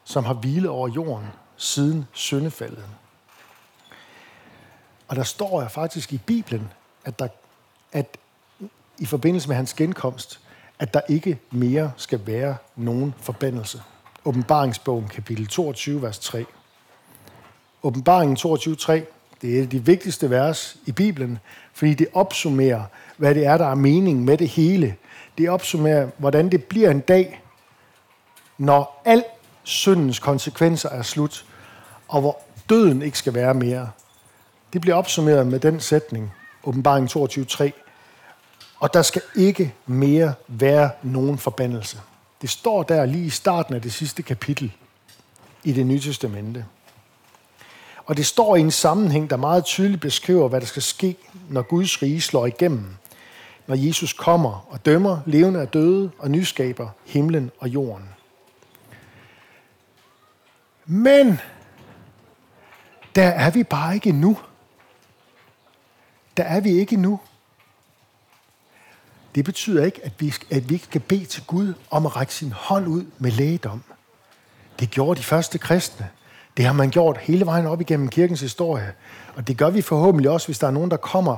[0.03, 2.86] som har hvilet over jorden siden syndefaldet.
[5.12, 6.71] Og der står jeg faktisk i Bibelen,
[7.06, 7.28] at, der,
[7.91, 8.17] at
[8.97, 10.39] i forbindelse med hans genkomst,
[10.80, 13.82] at der ikke mere skal være nogen forbandelse.
[14.26, 16.45] Åbenbaringsbogen, kapitel 22, vers 3.
[17.84, 19.06] Åbenbaringen 22, 3,
[19.41, 21.39] det er et af de vigtigste vers i Bibelen,
[21.74, 22.84] fordi det opsummerer,
[23.17, 24.95] hvad det er, der er mening med det hele.
[25.38, 27.41] Det opsummerer, hvordan det bliver en dag,
[28.58, 29.24] når al
[29.63, 31.45] syndens konsekvenser er slut,
[32.08, 33.89] og hvor døden ikke skal være mere.
[34.73, 37.71] Det bliver opsummeret med den sætning, åbenbaring 22.3.
[38.79, 42.01] Og der skal ikke mere være nogen forbandelse.
[42.41, 44.71] Det står der lige i starten af det sidste kapitel
[45.63, 46.65] i det nye testamente.
[48.05, 51.15] Og det står i en sammenhæng, der meget tydeligt beskriver, hvad der skal ske,
[51.49, 52.86] når Guds rige slår igennem.
[53.67, 58.10] Når Jesus kommer og dømmer levende og døde og nyskaber himlen og jorden.
[60.86, 61.39] Men
[63.15, 64.38] der er vi bare ikke nu.
[66.38, 67.20] Der er vi ikke nu.
[69.36, 72.34] Det betyder ikke, at vi, at vi ikke skal bede til Gud om at række
[72.34, 73.84] sin hånd ud med lægedom.
[74.80, 76.10] Det gjorde de første kristne.
[76.58, 78.94] Det har man gjort hele vejen op igennem kirkens historie.
[79.36, 81.38] Og det gør vi forhåbentlig også, hvis der er nogen, der kommer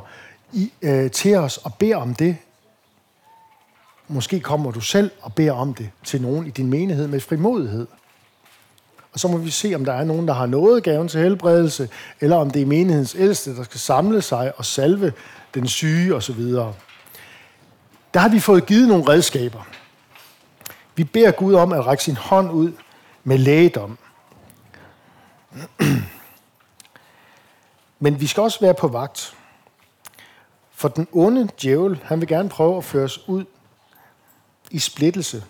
[0.53, 2.37] i, øh, til os og beder om det.
[4.07, 7.87] Måske kommer du selv og beder om det til nogen i din menighed med frimodighed.
[9.13, 11.89] Og så må vi se, om der er nogen, der har noget gaven til helbredelse,
[12.21, 15.13] eller om det er menighedens ældste, der skal samle sig og salve
[15.53, 16.41] den syge osv.
[18.13, 19.67] Der har vi fået givet nogle redskaber.
[20.95, 22.71] Vi beder Gud om at række sin hånd ud
[23.23, 23.97] med lægedom.
[27.99, 29.35] Men vi skal også være på vagt.
[30.71, 33.45] For den onde djævel, han vil gerne prøve at føre os ud
[34.71, 35.43] i splittelse.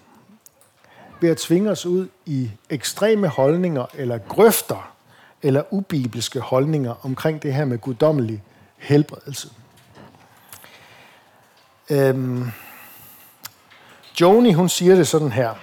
[1.24, 4.94] Ved at tvinge os ud i ekstreme holdninger, eller grøfter,
[5.42, 8.44] eller ubibelske holdninger omkring det her med guddommelig
[8.78, 9.50] helbredelse.
[11.90, 12.52] Øhm,
[14.22, 15.54] Joni, hun siger det sådan her.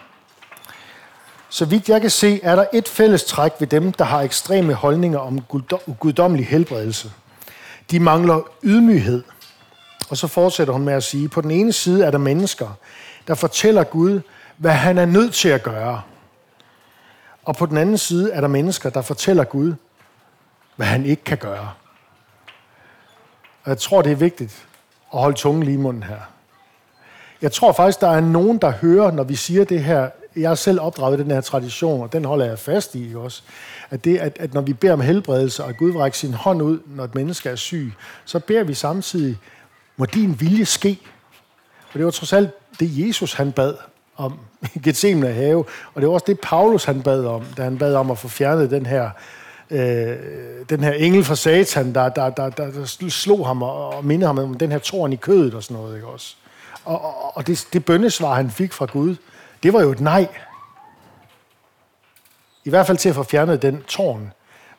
[1.49, 4.75] Så vidt jeg kan se, er der et fælles træk ved dem, der har ekstreme
[4.75, 5.40] holdninger om
[5.99, 7.12] guddommelig helbredelse.
[7.90, 9.23] De mangler ydmyghed.
[10.11, 12.68] Og så fortsætter hun med at sige, på den ene side er der mennesker,
[13.29, 14.20] der fortæller Gud,
[14.61, 16.03] hvad han er nødt til at gøre.
[17.44, 19.75] Og på den anden side er der mennesker, der fortæller Gud,
[20.77, 21.70] hvad han ikke kan gøre.
[23.64, 24.66] Og jeg tror, det er vigtigt
[25.12, 26.18] at holde tungen lige i munden her.
[27.42, 30.11] Jeg tror faktisk, der er nogen, der hører, når vi siger det her.
[30.37, 33.42] Jeg er selv opdraget den her tradition, og den holder jeg fast i også.
[33.90, 36.79] At, det, at, at når vi beder om helbredelse, og Gud rækker sin hånd ud,
[36.87, 37.92] når et menneske er syg,
[38.25, 39.38] så beder vi samtidig,
[39.96, 40.99] må din vilje ske.
[41.90, 43.75] For det var trods alt det, Jesus han bad
[44.20, 44.38] om
[44.85, 48.11] Gethsemane have, og det var også det, Paulus han bad om, da han bad om
[48.11, 49.11] at få fjernet den her
[49.70, 50.16] øh,
[50.70, 54.26] den her engel fra Satan, der, der, der, der, der slog ham og, og mindede
[54.26, 55.94] ham om den her torn i kødet og sådan noget.
[55.94, 56.35] Ikke også?
[56.85, 59.16] Og, og, og det, det bøndesvar, han fik fra Gud,
[59.62, 60.28] det var jo et nej.
[62.64, 64.33] I hvert fald til at få fjernet den tårn.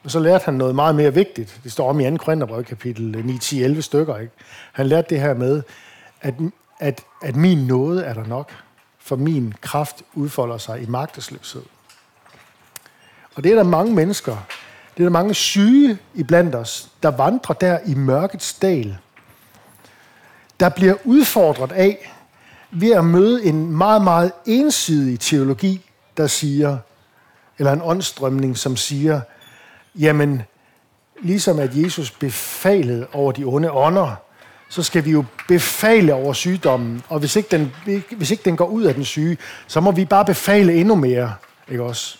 [0.03, 1.59] Men så lærte han noget meget mere vigtigt.
[1.63, 2.17] Det står om i 2.
[2.17, 4.17] Korintherbrev, kapitel 9, 10, 11 stykker.
[4.17, 4.33] Ikke?
[4.73, 5.61] Han lærte det her med,
[6.21, 6.33] at,
[6.79, 8.51] at, at min nåde er der nok,
[9.01, 11.63] for min kraft udfolder sig i magtesløshed.
[13.35, 14.37] Og det er der mange mennesker,
[14.97, 18.97] det er der mange syge iblandt os, der vandrer der i mørkets dal,
[20.59, 22.11] der bliver udfordret af
[22.71, 25.85] ved at møde en meget, meget ensidig teologi,
[26.17, 26.77] der siger,
[27.57, 29.21] eller en åndstrømning, som siger,
[29.95, 30.41] jamen,
[31.21, 34.15] ligesom at Jesus befalede over de onde ånder,
[34.71, 37.71] så skal vi jo befale over sygdommen, og hvis ikke den,
[38.11, 41.33] hvis ikke den går ud af den syge, så må vi bare befale endnu mere,
[41.69, 42.17] ikke også?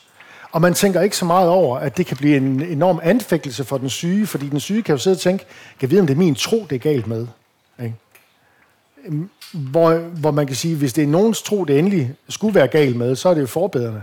[0.52, 3.78] Og man tænker ikke så meget over, at det kan blive en enorm anfægtelse for
[3.78, 6.14] den syge, fordi den syge kan jo sidde og tænke, kan jeg vide, om det
[6.14, 7.28] er min tro, det er galt med?
[7.84, 7.96] Ikke?
[9.06, 12.68] Øhm, hvor, hvor man kan sige, hvis det er nogens tro, det endelig skulle være
[12.68, 14.02] galt med, så er det jo forbedrende.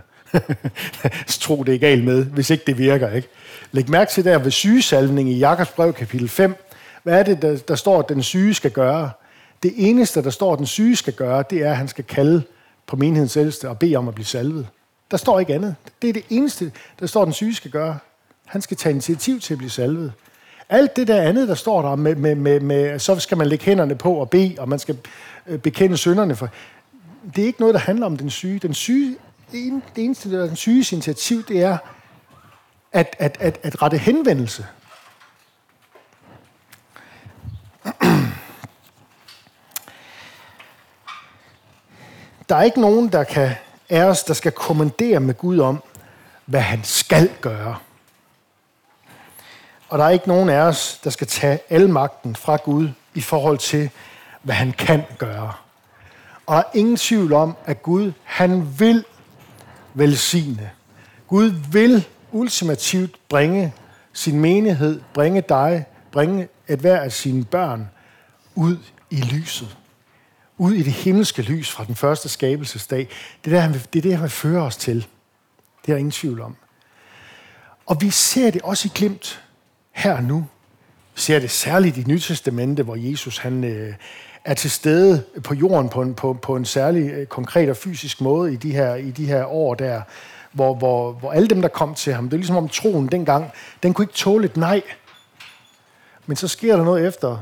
[1.28, 3.10] tro, det er galt med, hvis ikke det virker.
[3.10, 3.28] Ikke?
[3.72, 6.67] Læg mærke til der ved sygesalvning i Jakobs brev kapitel 5.
[7.02, 9.10] Hvad er det, der, der står, at den syge skal gøre?
[9.62, 12.42] Det eneste, der står, at den syge skal gøre, det er, at han skal kalde
[12.86, 14.66] på menighedens ældste og bede om at blive salvet.
[15.10, 15.74] Der står ikke andet.
[16.02, 17.98] Det er det eneste, der står, at den syge skal gøre.
[18.44, 20.12] Han skal tage initiativ til at blive salvet.
[20.68, 23.64] Alt det der andet, der står der, med, med, med, med, så skal man lægge
[23.64, 24.98] hænderne på og bede, og man skal
[25.46, 26.48] øh, bekende synderne for.
[27.36, 28.58] Det er ikke noget, der handler om den syge.
[28.58, 29.16] Den syge
[29.52, 31.78] det eneste, der er den syges initiativ, det er
[32.92, 34.66] at, at, at, at rette henvendelse.
[42.48, 43.50] Der er ikke nogen, der kan
[43.88, 45.82] af os, der skal kommandere med Gud om,
[46.46, 47.76] hvad han skal gøre.
[49.88, 53.20] Og der er ikke nogen af os, der skal tage al magten fra Gud i
[53.20, 53.90] forhold til,
[54.42, 55.52] hvad han kan gøre.
[56.46, 59.04] Og der er ingen tvivl om, at Gud, han vil
[59.94, 60.70] velsigne.
[61.28, 63.74] Gud vil ultimativt bringe
[64.12, 67.88] sin menighed, bringe dig, bringe at hver af sine børn
[68.54, 68.76] ud
[69.10, 69.76] i lyset.
[70.58, 73.08] Ud i det himmelske lys fra den første skabelsesdag.
[73.44, 74.96] Det er, der, det er det, han vil føre os til.
[75.82, 76.56] Det er der ingen tvivl om.
[77.86, 79.42] Og vi ser det også i glimt
[79.90, 80.46] her og nu.
[81.14, 83.94] Vi ser det særligt i Nye Testamente, hvor Jesus han, øh,
[84.44, 88.20] er til stede på jorden på en, på, på en særlig øh, konkret og fysisk
[88.20, 90.02] måde i de her, i de her år der,
[90.52, 93.50] hvor, hvor, hvor alle dem, der kom til ham, det er ligesom om troen dengang,
[93.82, 94.82] den kunne ikke tåle et nej.
[96.28, 97.38] Men så sker der noget efter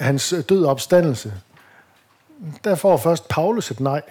[0.00, 1.34] hans øh, død opstandelse.
[2.64, 4.02] Der får først Paulus et nej.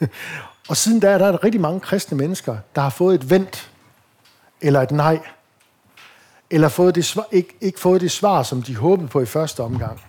[0.68, 3.70] og siden der, der er der rigtig mange kristne mennesker, der har fået et vent
[4.60, 5.20] eller et nej,
[6.50, 9.62] eller fået det svar, ikke, ikke fået det svar, som de håbede på i første
[9.62, 10.00] omgang.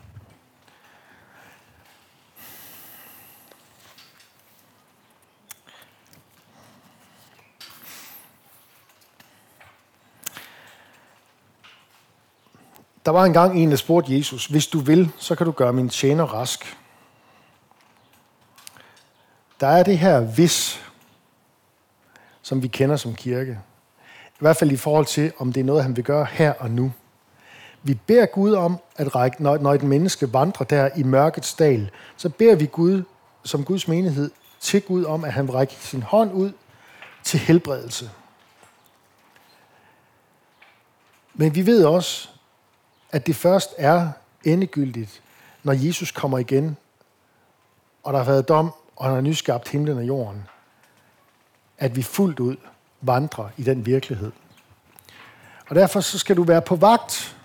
[13.05, 15.89] Der var engang en, der spurgte Jesus, hvis du vil, så kan du gøre min
[15.89, 16.77] tjener rask.
[19.59, 20.81] Der er det her hvis,
[22.41, 23.59] som vi kender som kirke.
[24.27, 26.71] I hvert fald i forhold til, om det er noget, han vil gøre her og
[26.71, 26.93] nu.
[27.83, 31.91] Vi beder Gud om, at række, når, når et menneske vandrer der i mørkets dal,
[32.17, 33.03] så beder vi Gud,
[33.43, 36.51] som Guds menighed, til Gud om, at han vil række sin hånd ud
[37.23, 38.09] til helbredelse.
[41.33, 42.29] Men vi ved også,
[43.11, 44.11] at det først er
[44.43, 45.21] endegyldigt,
[45.63, 46.77] når Jesus kommer igen,
[48.03, 50.43] og der har været dom, og han har nyskabt himlen og jorden,
[51.77, 52.55] at vi fuldt ud
[53.01, 54.31] vandrer i den virkelighed.
[55.69, 57.35] Og derfor så skal du være på vagt.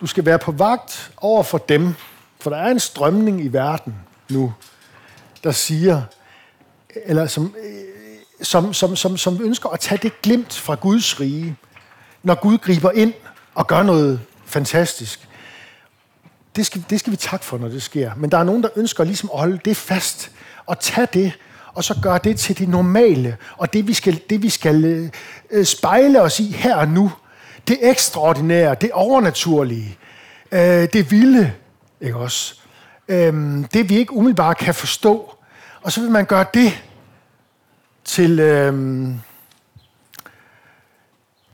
[0.00, 1.94] Du skal være på vagt over for dem,
[2.40, 3.94] for der er en strømning i verden
[4.30, 4.54] nu,
[5.44, 6.02] der siger,
[7.04, 7.84] eller som, øh,
[8.42, 11.56] som, som, som, som ønsker at tage det glimt fra Guds rige,
[12.22, 13.14] når Gud griber ind
[13.54, 14.20] og gør noget
[14.54, 15.28] fantastisk.
[16.56, 18.14] Det skal, det skal vi takke for, når det sker.
[18.16, 20.30] Men der er nogen, der ønsker ligesom at holde det fast
[20.66, 21.32] og tage det
[21.74, 25.10] og så gøre det til det normale, og det vi skal, det, vi skal øh,
[25.50, 27.12] øh spejle os i her og nu.
[27.68, 29.98] Det ekstraordinære, det overnaturlige,
[30.52, 31.52] øh, det vilde,
[32.00, 32.54] ikke også?
[33.08, 35.34] Øh, det vi ikke umiddelbart kan forstå.
[35.82, 36.82] Og så vil man gøre det
[38.04, 39.10] til, øh,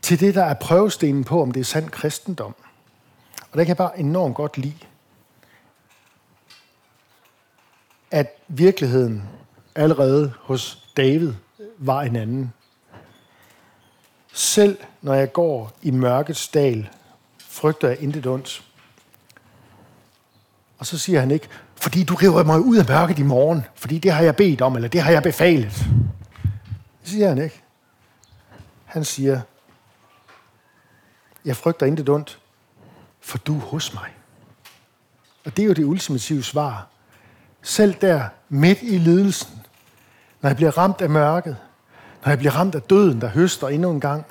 [0.03, 2.55] til det, der er prøvestenen på, om det er sand kristendom.
[3.53, 4.79] Og det kan jeg bare enormt godt lide,
[8.11, 9.29] at virkeligheden
[9.75, 11.35] allerede hos David
[11.79, 12.53] var en anden.
[14.33, 16.89] Selv når jeg går i mørkets dal,
[17.39, 18.65] frygter jeg intet ondt.
[20.79, 23.99] Og så siger han ikke, fordi du river mig ud af mørket i morgen, fordi
[23.99, 25.87] det har jeg bedt om, eller det har jeg befalet.
[27.03, 27.63] Det siger han ikke.
[28.85, 29.41] Han siger,
[31.45, 32.40] jeg frygter intet ondt,
[33.21, 34.11] for du er hos mig.
[35.45, 36.87] Og det er jo det ultimative svar.
[37.63, 39.61] Selv der, midt i lidelsen,
[40.41, 41.57] når jeg bliver ramt af mørket,
[42.25, 44.27] når jeg bliver ramt af døden, der høster endnu en gang,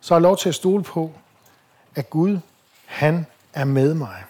[0.00, 1.12] så har jeg lov til at stole på,
[1.94, 2.38] at Gud,
[2.86, 4.24] han er med mig.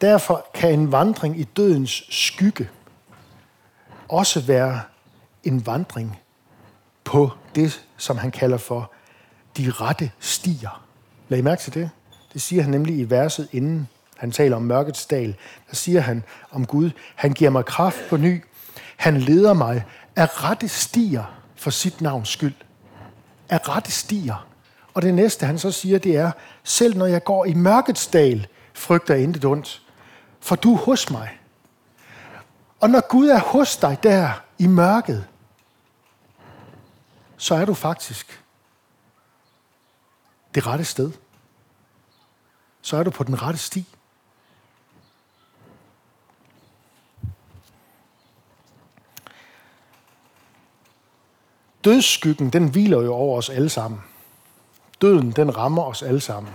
[0.00, 2.70] Derfor kan en vandring i dødens skygge
[4.08, 4.80] også være
[5.44, 6.20] en vandring
[7.04, 8.92] på det, som han kalder for
[9.56, 10.84] de rette stier.
[11.30, 11.90] Lad I mærke til det?
[12.32, 15.36] Det siger han nemlig i verset inden han taler om mørkets dal.
[15.70, 18.44] Der siger han om Gud, han giver mig kraft på ny,
[18.96, 19.84] han leder mig
[20.16, 22.54] af rette stier for sit navns skyld.
[23.48, 24.46] Af rette stier.
[24.94, 26.30] Og det næste, han så siger, det er,
[26.64, 29.82] selv når jeg går i mørkets dal, frygter jeg intet ondt,
[30.40, 31.28] for du er hos mig.
[32.80, 35.26] Og når Gud er hos dig der i mørket,
[37.36, 38.40] så er du faktisk
[40.54, 41.12] det rette sted.
[42.82, 43.86] Så er du på den rette sti.
[51.84, 54.00] Dødsskyggen, den hviler jo over os alle sammen.
[55.02, 56.52] Døden, den rammer os alle sammen.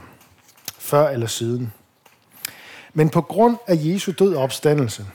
[0.77, 1.73] Før eller siden.
[2.93, 5.05] Men på grund af Jesu død og opstandelse,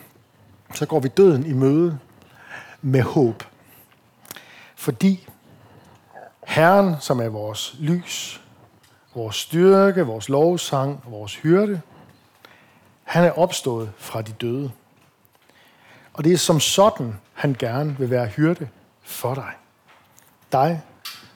[0.75, 1.99] så går vi døden i møde
[2.83, 3.45] med håb.
[4.77, 5.29] Fordi
[6.47, 8.41] Herren, som er vores lys,
[9.15, 11.81] vores styrke, vores lovsang, vores hyrde,
[13.03, 14.71] han er opstået fra de døde.
[16.13, 18.69] Og det er som sådan, han gerne vil være hyrde
[19.03, 19.53] for dig
[20.53, 20.83] dig,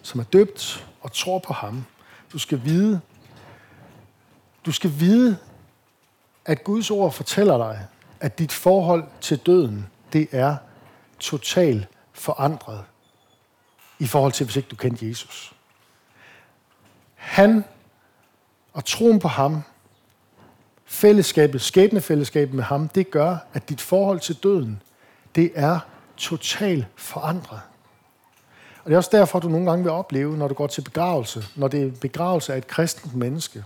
[0.02, 1.84] som er døbt og tror på ham.
[2.32, 3.00] Du skal vide,
[4.66, 5.38] du skal vide,
[6.44, 7.86] at Guds ord fortæller dig,
[8.20, 10.56] at dit forhold til døden, det er
[11.18, 12.84] totalt forandret
[13.98, 15.53] i forhold til, hvis ikke du kendte Jesus.
[17.24, 17.64] Han
[18.72, 19.62] og troen på ham,
[20.84, 24.82] fællesskabet, skæbnefællesskabet med ham, det gør, at dit forhold til døden,
[25.34, 25.78] det er
[26.16, 27.60] totalt forandret.
[28.84, 31.44] Og det er også derfor, du nogle gange vil opleve, når du går til begravelse,
[31.56, 33.64] når det er begravelse af et kristent menneske,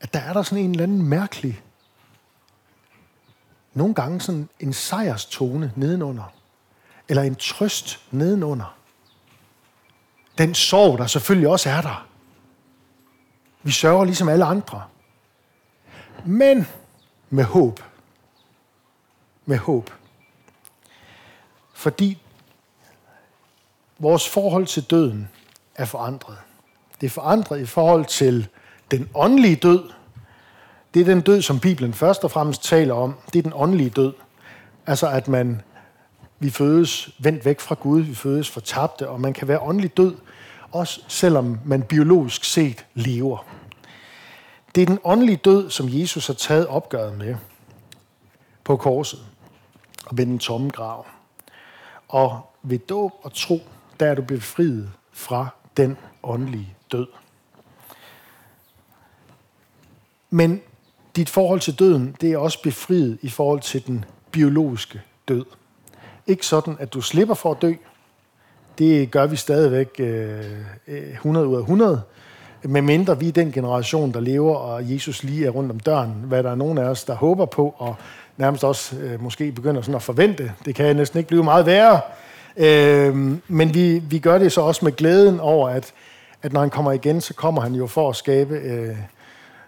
[0.00, 1.62] at der er der sådan en eller anden mærkelig,
[3.74, 6.32] nogle gange sådan en sejrstone nedenunder,
[7.08, 8.79] eller en trøst nedenunder.
[10.40, 12.06] Den sorg, der selvfølgelig også er der.
[13.62, 14.82] Vi sørger ligesom alle andre.
[16.24, 16.66] Men
[17.30, 17.80] med håb.
[19.46, 19.90] Med håb.
[21.74, 22.22] Fordi
[23.98, 25.28] vores forhold til døden
[25.74, 26.38] er forandret.
[27.00, 28.48] Det er forandret i forhold til
[28.90, 29.90] den åndelige død.
[30.94, 33.14] Det er den død, som Bibelen først og fremmest taler om.
[33.32, 34.12] Det er den åndelige død.
[34.86, 35.62] Altså at man,
[36.40, 40.14] vi fødes vendt væk fra Gud, vi fødes fortabte, og man kan være åndelig død,
[40.72, 43.46] også selvom man biologisk set lever.
[44.74, 47.36] Det er den åndelige død, som Jesus har taget opgøret med
[48.64, 49.20] på korset
[50.06, 51.06] og ved den tomme grav.
[52.08, 53.60] Og ved dåb og tro,
[54.00, 57.06] der er du befriet fra den åndelige død.
[60.30, 60.62] Men
[61.16, 65.44] dit forhold til døden, det er også befriet i forhold til den biologiske død.
[66.30, 67.72] Ikke sådan, at du slipper for at dø.
[68.78, 70.40] Det gør vi stadigvæk øh,
[70.88, 72.02] øh 100 ud af 100.
[72.62, 76.14] Med mindre vi er den generation, der lever, og Jesus lige er rundt om døren,
[76.24, 77.96] hvad der er nogen af os, der håber på, og
[78.36, 80.52] nærmest også øh, måske begynder sådan at forvente.
[80.64, 82.00] Det kan næsten ikke blive meget værre.
[82.56, 83.16] Øh,
[83.48, 85.92] men vi, vi gør det så også med glæden over, at,
[86.42, 88.96] at når han kommer igen, så kommer han jo for at skabe øh,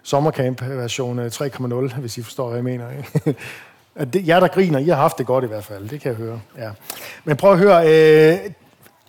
[0.03, 2.85] sommercamp version 3.0, øh, hvis I forstår, hvad jeg mener.
[2.89, 3.35] Ikke?
[3.95, 5.89] at det, jer, der griner, I har haft det godt i hvert fald.
[5.89, 6.41] Det kan jeg høre.
[6.57, 6.71] Ja.
[7.23, 7.87] Men prøv at høre.
[7.87, 8.51] Øh,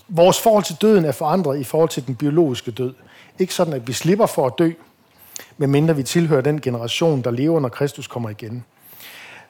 [0.08, 2.94] vores forhold til døden er forandret i forhold til den biologiske død.
[3.38, 4.70] Ikke sådan, at vi slipper for at dø,
[5.56, 8.64] medmindre vi tilhører den generation, der lever, når Kristus kommer igen.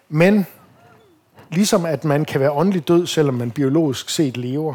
[0.08, 0.46] Men
[1.54, 4.74] Ligesom at man kan være åndelig død, selvom man biologisk set lever,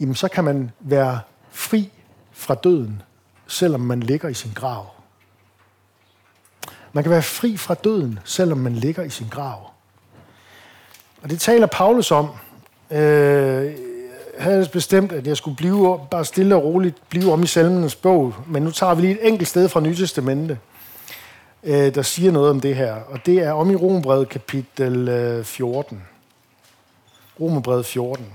[0.00, 1.90] jamen så kan man være fri
[2.32, 3.02] fra døden,
[3.46, 4.86] selvom man ligger i sin grav.
[6.92, 9.70] Man kan være fri fra døden, selvom man ligger i sin grav.
[11.22, 12.30] Og det taler Paulus om.
[12.90, 13.64] Øh,
[14.36, 17.94] jeg havde bestemt, at jeg skulle blive bare stille og roligt blive om i salmenes
[17.94, 20.58] bog, men nu tager vi lige et enkelt sted fra Nytestamentet
[21.62, 25.44] øh, der siger noget om det her, og det er om i Romerbrevet kapitel øh,
[25.44, 26.02] 14.
[27.40, 28.26] Romerbrevet 14.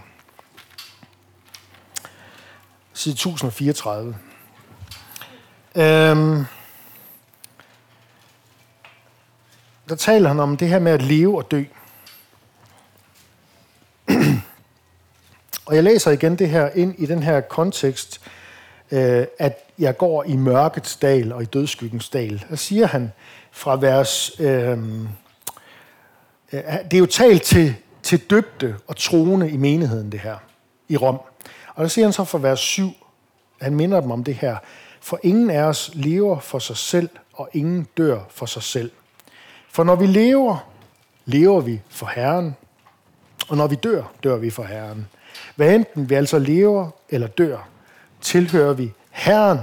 [2.93, 4.15] Side 1034.
[5.75, 6.45] Øhm,
[9.89, 11.63] der taler han om det her med at leve og dø.
[15.65, 18.21] og jeg læser igen det her ind i den her kontekst,
[18.91, 22.45] øh, at jeg går i mørkets dal og i dødskyggens dal.
[22.49, 23.11] Der siger han
[23.51, 24.39] fra vers...
[24.39, 24.77] Øh,
[26.51, 30.37] øh, det er jo talt til, til døbte og troende i menigheden, det her,
[30.87, 31.19] i Rom.
[31.75, 32.91] Og der siger han så fra vers 7,
[33.61, 34.57] han minder dem om det her.
[35.01, 38.91] For ingen af os lever for sig selv, og ingen dør for sig selv.
[39.77, 40.57] For når vi lever,
[41.25, 42.55] lever vi for Herren,
[43.49, 45.07] og når vi dør, dør vi for Herren.
[45.55, 47.57] Hvad enten vi altså lever eller dør,
[48.21, 49.59] tilhører vi Herren.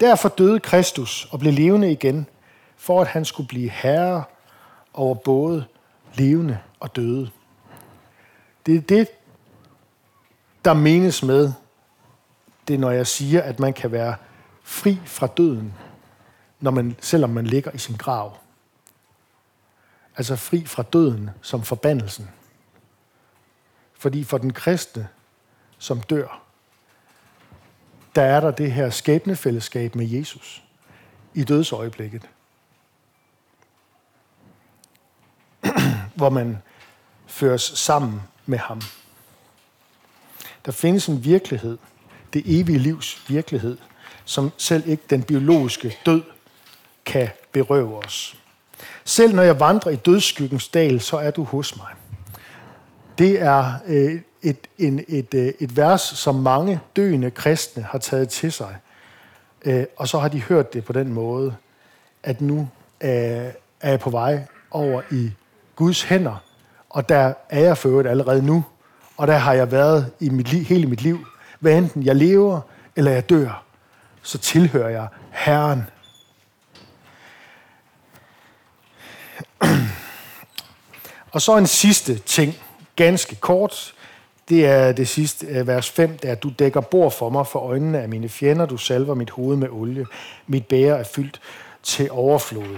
[0.00, 2.26] Derfor døde Kristus og blev levende igen,
[2.76, 4.24] for at han skulle blive herre
[4.94, 5.64] over både
[6.14, 7.30] levende og døde.
[8.66, 9.08] Det er det,
[10.64, 11.52] der menes med,
[12.68, 14.14] det når jeg siger, at man kan være
[14.62, 15.74] fri fra døden,
[16.60, 18.36] når man, selvom man ligger i sin grav.
[20.16, 22.30] Altså fri fra døden som forbandelsen.
[23.98, 25.08] Fordi for den kristne,
[25.78, 26.42] som dør,
[28.14, 30.62] der er der det her skæbnefællesskab med Jesus
[31.34, 32.28] i dødsøjeblikket.
[36.16, 36.58] Hvor man
[37.26, 38.80] føres sammen med ham.
[40.64, 41.78] Der findes en virkelighed,
[42.32, 43.78] det evige livs virkelighed,
[44.24, 46.22] som selv ikke den biologiske død
[47.04, 48.43] kan berøve os.
[49.04, 51.88] Selv når jeg vandrer i dødsskyggens dal, så er du hos mig.
[53.18, 58.28] Det er øh, et, en, et, øh, et vers, som mange døende kristne har taget
[58.28, 58.76] til sig.
[59.64, 61.54] Øh, og så har de hørt det på den måde,
[62.22, 62.68] at nu
[63.00, 63.10] øh,
[63.80, 65.30] er jeg på vej over i
[65.76, 66.42] Guds hænder,
[66.90, 68.64] og der er jeg for allerede nu,
[69.16, 71.26] og der har jeg været i mit liv, hele mit liv.
[71.60, 72.60] Hvad enten jeg lever
[72.96, 73.64] eller jeg dør,
[74.22, 75.82] så tilhører jeg Herren.
[81.34, 82.54] Og så en sidste ting,
[82.96, 83.94] ganske kort.
[84.48, 87.58] Det er det sidste øh, vers 5, det er, du dækker bord for mig for
[87.58, 90.06] øjnene af mine fjender, du salver mit hoved med olie,
[90.46, 91.40] mit bære er fyldt
[91.82, 92.76] til overflod.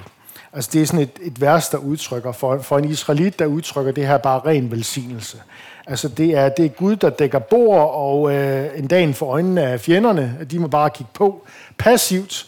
[0.52, 3.92] Altså det er sådan et, et vers, der udtrykker, for, for en israelit, der udtrykker
[3.92, 5.42] det her bare ren velsignelse.
[5.86, 9.62] Altså det er, det er Gud, der dækker bord, og øh, en dag for øjnene
[9.62, 11.46] af fjenderne, de må bare kigge på
[11.78, 12.46] passivt,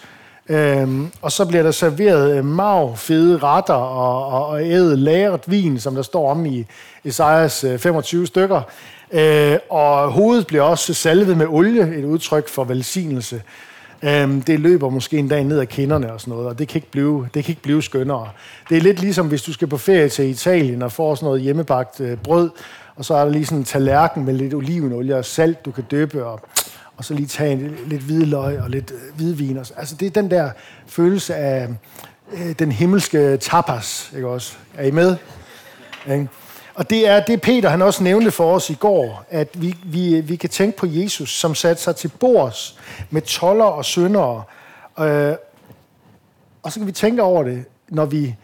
[0.48, 5.40] Øhm, og så bliver der serveret øh, mav, fede retter og, og, og ædet lagret
[5.46, 6.66] vin, som der står om i
[7.04, 8.62] Esajas øh, 25 stykker.
[9.12, 13.42] Øh, og hovedet bliver også salvet med olie, et udtryk for velsignelse.
[14.02, 16.78] Øhm, det løber måske en dag ned ad kinderne og sådan noget, og det kan,
[16.78, 18.28] ikke blive, det kan ikke blive skønnere.
[18.68, 21.40] Det er lidt ligesom, hvis du skal på ferie til Italien og får sådan noget
[21.40, 22.50] hjemmebagt øh, brød,
[22.96, 25.84] og så er der lige sådan en tallerken med lidt olivenolie og salt, du kan
[25.90, 26.40] døbe, og,
[26.98, 29.58] og så lige tage en, lidt hvidløg og lidt øh, hvidvin.
[29.58, 30.50] Altså det er den der
[30.86, 31.68] følelse af
[32.32, 34.56] øh, den himmelske tapas, ikke også?
[34.74, 35.16] Er I med?
[36.10, 36.28] Ikke?
[36.74, 40.20] Og det er det, Peter han også nævnte for os i går, at vi, vi,
[40.20, 42.78] vi kan tænke på Jesus, som satte sig til bords
[43.10, 44.42] med toller og syndere.
[44.98, 45.34] Øh,
[46.62, 48.34] og så kan vi tænke over det, når vi,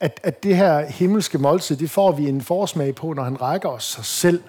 [0.00, 3.68] at, at det her himmelske måltid, det får vi en forsmag på, når han rækker
[3.68, 4.42] os sig selv.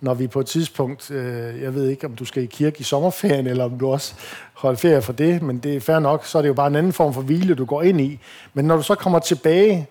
[0.00, 2.82] Når vi på et tidspunkt, øh, jeg ved ikke, om du skal i kirke i
[2.82, 4.14] sommerferien, eller om du også
[4.54, 6.76] holder ferie for det, men det er fair nok, så er det jo bare en
[6.76, 8.20] anden form for hvile, du går ind i.
[8.54, 9.86] Men når du så kommer tilbage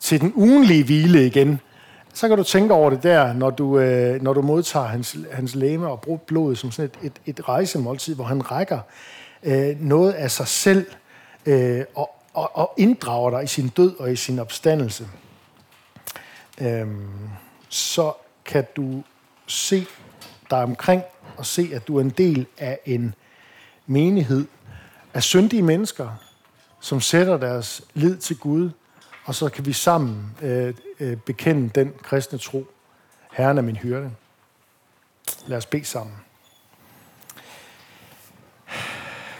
[0.00, 1.60] til den ugenlige hvile igen,
[2.14, 5.54] så kan du tænke over det der, når du, øh, når du modtager hans, hans
[5.54, 8.78] læme og bruger blod som sådan et, et, et rejsemåltid, hvor han rækker
[9.42, 10.86] øh, noget af sig selv
[11.46, 15.06] øh, og, og, og inddrager dig i sin død og i sin opstandelse.
[16.60, 16.86] Øh,
[17.68, 18.12] så
[18.44, 19.02] kan du
[19.46, 19.86] se
[20.50, 21.02] dig omkring
[21.36, 23.14] og se, at du er en del af en
[23.86, 24.46] menighed
[25.14, 26.08] af syndige mennesker,
[26.80, 28.70] som sætter deres lid til Gud,
[29.24, 32.66] og så kan vi sammen øh, øh, bekende den kristne tro.
[33.32, 34.10] Herren er min hyrde.
[35.46, 36.16] Lad os bede sammen.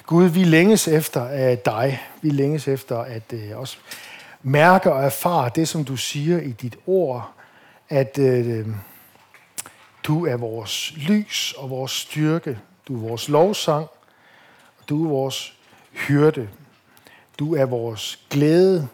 [0.07, 2.03] Gud, vi længes efter af dig.
[2.23, 3.79] Vi længes efter at øh, også
[4.43, 7.33] mærke og erfare det, som du siger i dit ord,
[7.89, 8.67] at øh,
[10.05, 12.59] du er vores lys og vores styrke.
[12.89, 13.87] Du er vores lovsang,
[14.89, 15.57] du er vores
[15.93, 16.49] hyrde.
[17.39, 18.89] Du er vores glæde,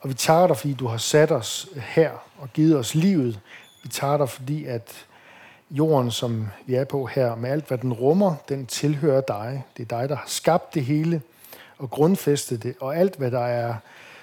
[0.00, 3.40] og vi takker dig, fordi du har sat os her og givet os livet.
[3.82, 5.06] Vi takker dig, fordi at
[5.70, 9.64] jorden, som vi er på her, med alt, hvad den rummer, den tilhører dig.
[9.76, 11.22] Det er dig, der har skabt det hele
[11.78, 12.74] og grundfæstet det.
[12.80, 13.74] Og alt, hvad der er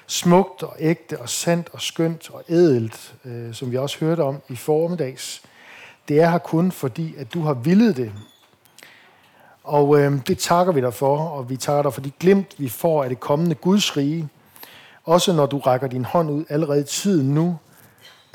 [0.07, 4.41] smukt og ægte og sandt og skønt og ædelt, øh, som vi også hørte om
[4.49, 5.43] i formiddags,
[6.07, 8.11] det er her kun fordi, at du har villet det.
[9.63, 12.69] Og øh, det takker vi dig for, og vi takker dig for de glimt, vi
[12.69, 14.29] får af det kommende Guds rige,
[15.03, 17.57] også når du rækker din hånd ud allerede i tiden nu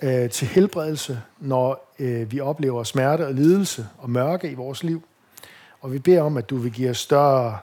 [0.03, 5.03] øh, til helbredelse, når øh, vi oplever smerte og lidelse og mørke i vores liv.
[5.81, 7.59] Og vi beder om, at du vil give os større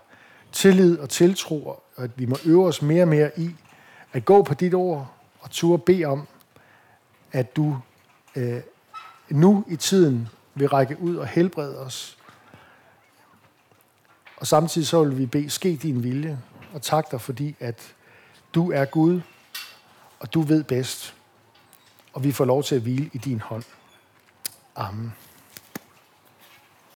[0.52, 3.50] tillid og tiltro, og at vi må øve os mere og mere i
[4.14, 6.28] at gå på dit ord og turde bede om,
[7.32, 7.78] at du
[8.36, 8.60] øh,
[9.30, 12.18] nu i tiden vil række ud og helbrede os.
[14.38, 16.40] Og samtidig så vil vi bede, ske din vilje,
[16.74, 17.96] og tak dig, fordi at
[18.54, 19.22] du er Gud,
[20.20, 21.16] og du ved bedst.
[22.14, 23.64] Og vi får lov til at hvile i din hånd.
[24.76, 25.14] Amen.